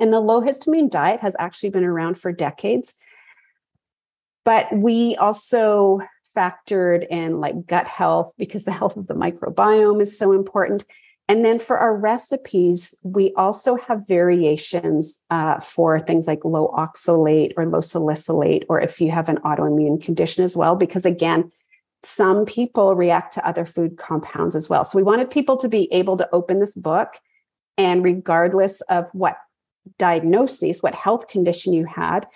[0.01, 2.95] And the low histamine diet has actually been around for decades
[4.49, 6.01] but we also
[6.35, 10.87] factored in like gut health because the health of the microbiome is so important.
[11.29, 17.53] And then for our recipes, we also have variations uh, for things like low oxalate
[17.59, 21.53] or low salicylate, or if you have an autoimmune condition as well, because again,
[22.03, 24.83] some people react to other food compounds as well.
[24.83, 27.19] So we wanted people to be able to open this book
[27.77, 29.37] and regardless of what
[29.99, 32.27] diagnosis, what health condition you had,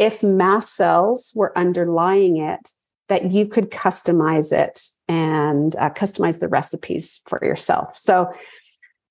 [0.00, 2.72] if mast cells were underlying it,
[3.08, 7.98] that you could customize it and uh, customize the recipes for yourself.
[7.98, 8.32] So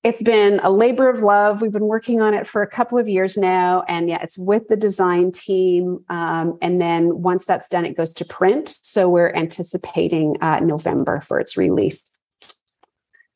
[0.03, 1.61] it's been a labor of love.
[1.61, 3.83] We've been working on it for a couple of years now.
[3.87, 6.03] And yeah, it's with the design team.
[6.09, 8.77] Um, and then once that's done, it goes to print.
[8.81, 12.09] So we're anticipating uh, November for its release.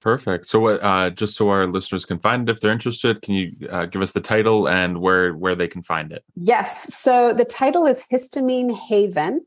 [0.03, 0.47] Perfect.
[0.47, 0.83] So, what?
[0.83, 4.01] uh, just so our listeners can find it if they're interested, can you uh, give
[4.01, 6.25] us the title and where where they can find it?
[6.35, 6.93] Yes.
[6.93, 9.45] So the title is Histamine Haven,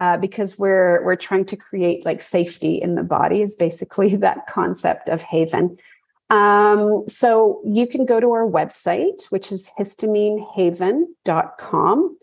[0.00, 4.48] uh, because we're we're trying to create like safety in the body is basically that
[4.48, 5.76] concept of haven.
[6.30, 12.18] Um, so you can go to our website, which is histaminehaven.com.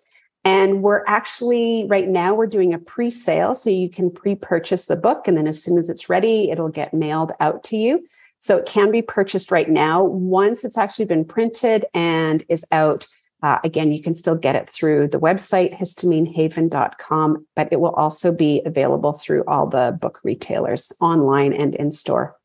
[0.45, 5.27] And we're actually right now we're doing a pre-sale, so you can pre-purchase the book,
[5.27, 8.05] and then as soon as it's ready, it'll get mailed out to you.
[8.39, 10.03] So it can be purchased right now.
[10.03, 13.05] Once it's actually been printed and is out,
[13.43, 18.31] uh, again, you can still get it through the website histaminehaven.com, but it will also
[18.31, 22.35] be available through all the book retailers online and in store.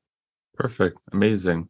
[0.57, 1.69] Perfect, amazing.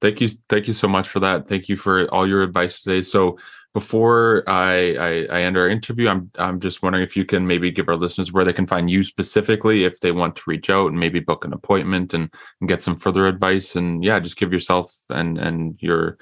[0.00, 1.48] Thank you, thank you so much for that.
[1.48, 3.02] Thank you for all your advice today.
[3.02, 3.38] So,
[3.76, 7.70] before I, I, I end our interview, I'm I'm just wondering if you can maybe
[7.70, 10.86] give our listeners where they can find you specifically if they want to reach out
[10.86, 14.50] and maybe book an appointment and, and get some further advice and yeah, just give
[14.50, 16.16] yourself and and your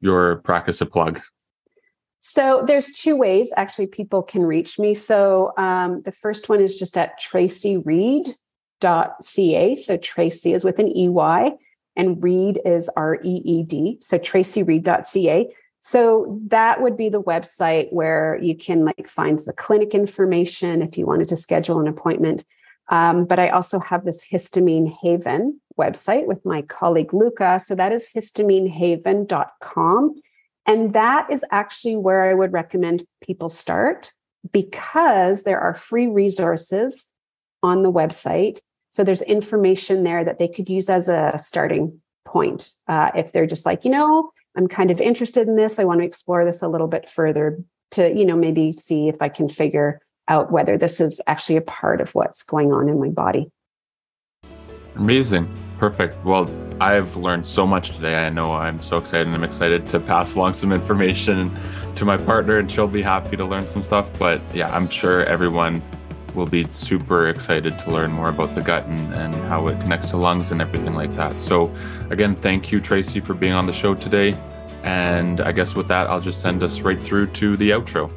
[0.00, 1.20] your practice a plug.
[2.20, 4.94] So there's two ways actually people can reach me.
[4.94, 9.76] So um, the first one is just at traceyreed.ca.
[9.76, 11.52] So Tracey is with an EY
[11.96, 13.98] and Reed is R E E D.
[14.00, 15.54] So traceyreed.ca.
[15.86, 20.96] So that would be the website where you can like find the clinic information if
[20.96, 22.46] you wanted to schedule an appointment.
[22.88, 27.60] Um, but I also have this Histamine Haven website with my colleague Luca.
[27.62, 30.14] So that is histaminehaven.com.
[30.64, 34.10] And that is actually where I would recommend people start
[34.52, 37.04] because there are free resources
[37.62, 38.58] on the website.
[38.88, 43.44] So there's information there that they could use as a starting point uh, if they're
[43.44, 45.78] just like, you know, I'm kind of interested in this.
[45.78, 47.58] I want to explore this a little bit further
[47.92, 51.62] to, you know, maybe see if I can figure out whether this is actually a
[51.62, 53.50] part of what's going on in my body.
[54.96, 55.52] Amazing.
[55.78, 56.24] Perfect.
[56.24, 56.48] Well,
[56.80, 58.14] I've learned so much today.
[58.14, 61.56] I know I'm so excited and I'm excited to pass along some information
[61.96, 64.16] to my partner and she'll be happy to learn some stuff.
[64.18, 65.82] But yeah, I'm sure everyone
[66.34, 70.10] will be super excited to learn more about the gut and, and how it connects
[70.10, 71.40] to lungs and everything like that.
[71.40, 71.74] So,
[72.10, 74.36] again, thank you, Tracey, for being on the show today.
[74.82, 78.10] And I guess with that, I'll just send us right through to the outro.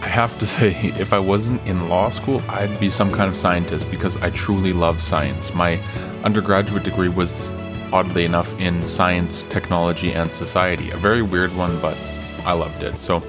[0.00, 3.36] I have to say, if I wasn't in law school, I'd be some kind of
[3.36, 5.52] scientist because I truly love science.
[5.52, 5.80] My
[6.24, 7.50] undergraduate degree was,
[7.92, 10.90] oddly enough, in science, technology, and society.
[10.90, 11.96] A very weird one, but
[12.44, 13.02] I loved it.
[13.02, 13.22] So,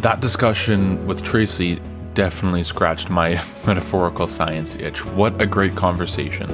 [0.00, 1.80] that discussion with Tracey
[2.14, 5.04] definitely scratched my metaphorical science itch.
[5.04, 6.48] What a great conversation.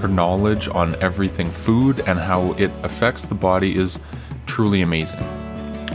[0.00, 3.98] Her knowledge on everything food and how it affects the body is
[4.46, 5.24] truly amazing.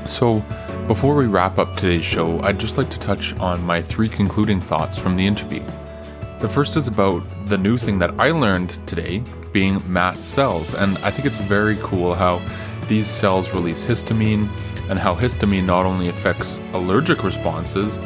[0.05, 0.43] So,
[0.87, 4.59] before we wrap up today's show, I'd just like to touch on my three concluding
[4.59, 5.61] thoughts from the interview.
[6.39, 10.97] The first is about the new thing that I learned today being mast cells, and
[10.99, 12.41] I think it's very cool how
[12.87, 14.49] these cells release histamine
[14.89, 17.99] and how histamine not only affects allergic responses,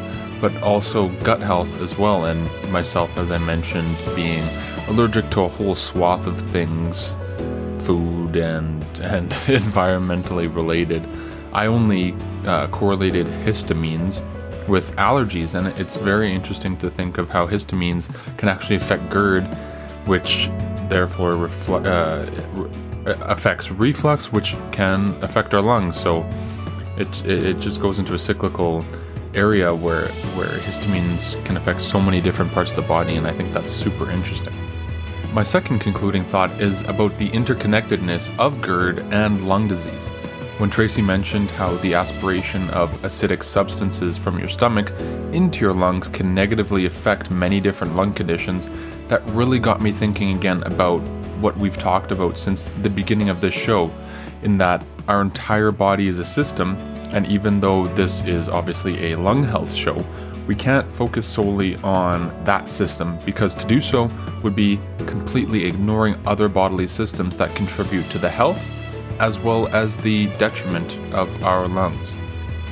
[0.44, 2.26] but also gut health as well.
[2.26, 4.44] And myself, as I mentioned, being
[4.88, 7.14] allergic to a whole swath of things,
[7.78, 9.30] food and and
[9.64, 11.08] environmentally related.
[11.54, 12.14] I only
[12.44, 14.22] uh, correlated histamines
[14.68, 19.44] with allergies, and it's very interesting to think of how histamines can actually affect GERD,
[20.04, 20.50] which
[20.90, 25.98] therefore refl- uh, re- affects reflux, which can affect our lungs.
[25.98, 26.28] So
[26.98, 28.84] it, it just goes into a cyclical
[29.34, 33.32] area where where histamines can affect so many different parts of the body, and I
[33.32, 34.54] think that's super interesting.
[35.32, 40.08] My second concluding thought is about the interconnectedness of GERD and lung disease.
[40.58, 44.92] When Tracey mentioned how the aspiration of acidic substances from your stomach
[45.32, 48.70] into your lungs can negatively affect many different lung conditions,
[49.08, 51.00] that really got me thinking again about
[51.40, 53.90] what we've talked about since the beginning of this show,
[54.44, 56.76] in that our entire body is a system,
[57.14, 60.04] and even though this is obviously a lung health show,
[60.46, 64.10] we can't focus solely on that system because to do so
[64.42, 68.62] would be completely ignoring other bodily systems that contribute to the health
[69.20, 72.12] as well as the detriment of our lungs.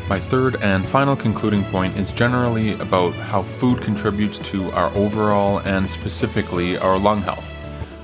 [0.09, 5.59] My third and final concluding point is generally about how food contributes to our overall
[5.61, 7.49] and specifically our lung health.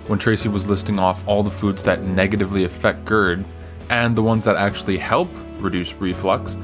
[0.07, 3.45] When Tracey was listing off all the foods that negatively affect GERD
[3.91, 5.29] and the ones that actually help
[5.61, 6.57] reduce reflux,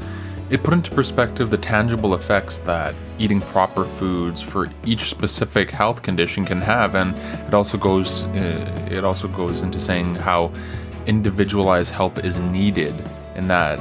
[0.50, 6.02] it put into perspective the tangible effects that eating proper foods for each specific health
[6.02, 7.14] condition can have, and
[7.48, 10.52] it also goes uh, it also goes into saying how
[11.06, 12.94] individualized help is needed,
[13.36, 13.78] in that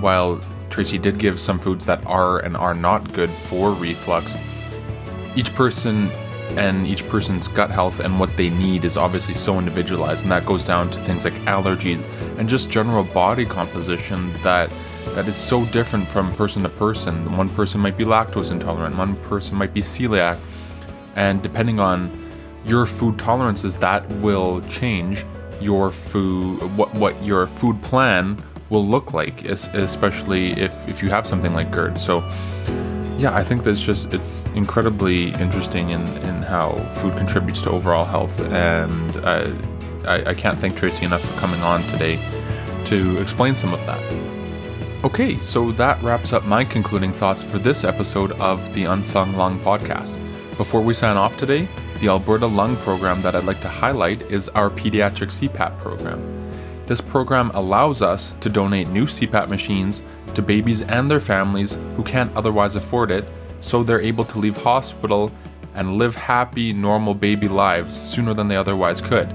[0.00, 0.40] while
[0.70, 4.34] Tracey did give some foods that are and are not good for reflux,
[5.36, 6.10] each person
[6.56, 10.44] and each person's gut health and what they need is obviously so individualized, and that
[10.46, 12.02] goes down to things like allergies
[12.38, 14.70] and just general body composition that
[15.14, 17.36] that is so different from person to person.
[17.36, 20.38] One person might be lactose intolerant, one person might be celiac,
[21.16, 22.10] and depending on
[22.64, 25.26] your food tolerances, that will change
[25.60, 31.26] your food what what your food plan will look like, especially if if you have
[31.26, 31.98] something like GERD.
[31.98, 32.20] So
[33.22, 38.04] yeah, I think that's just it's incredibly interesting in, in how food contributes to overall
[38.04, 39.42] health, and I,
[40.04, 42.18] I, I can't thank Tracey enough for coming on today
[42.86, 44.02] to explain some of that.
[45.04, 49.60] Okay, so that wraps up my concluding thoughts for this episode of the Unsung Lung
[49.60, 50.14] podcast.
[50.56, 51.68] Before we sign off today,
[52.00, 56.41] the Alberta Lung program that I'd like to highlight is our pediatric CPAP program.
[56.86, 60.02] This program allows us to donate new CPAP machines
[60.34, 63.24] to babies and their families who can't otherwise afford it,
[63.60, 65.30] so they're able to leave hospital
[65.74, 69.32] and live happy, normal baby lives sooner than they otherwise could.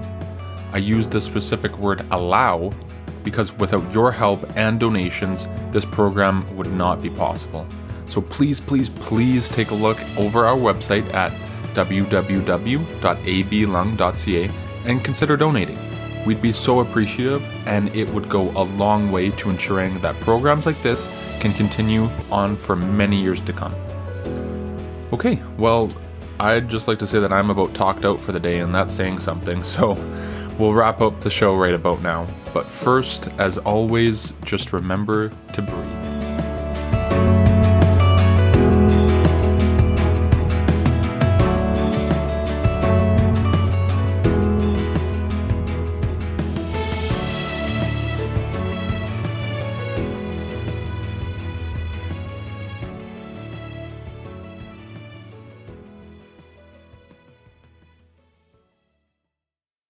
[0.74, 2.72] I use the specific word allow
[3.24, 7.66] because without your help and donations, this program would not be possible.
[8.06, 11.32] So please, please, please take a look over our website at
[11.74, 12.89] www.ablung.ca
[14.86, 15.87] and consider donating.
[16.28, 20.65] We'd be so appreciative, and it would go a long way to ensuring that programs
[20.65, 21.07] like this
[21.39, 23.73] can continue on for many years to come.
[25.13, 25.89] Okay, well,
[26.38, 28.93] I'd just like to say that I'm about talked out for the day, and that's
[28.93, 29.93] saying something, so
[30.59, 32.28] we'll wrap up the show right about now.
[32.53, 36.16] But first, as always, just remember to breathe.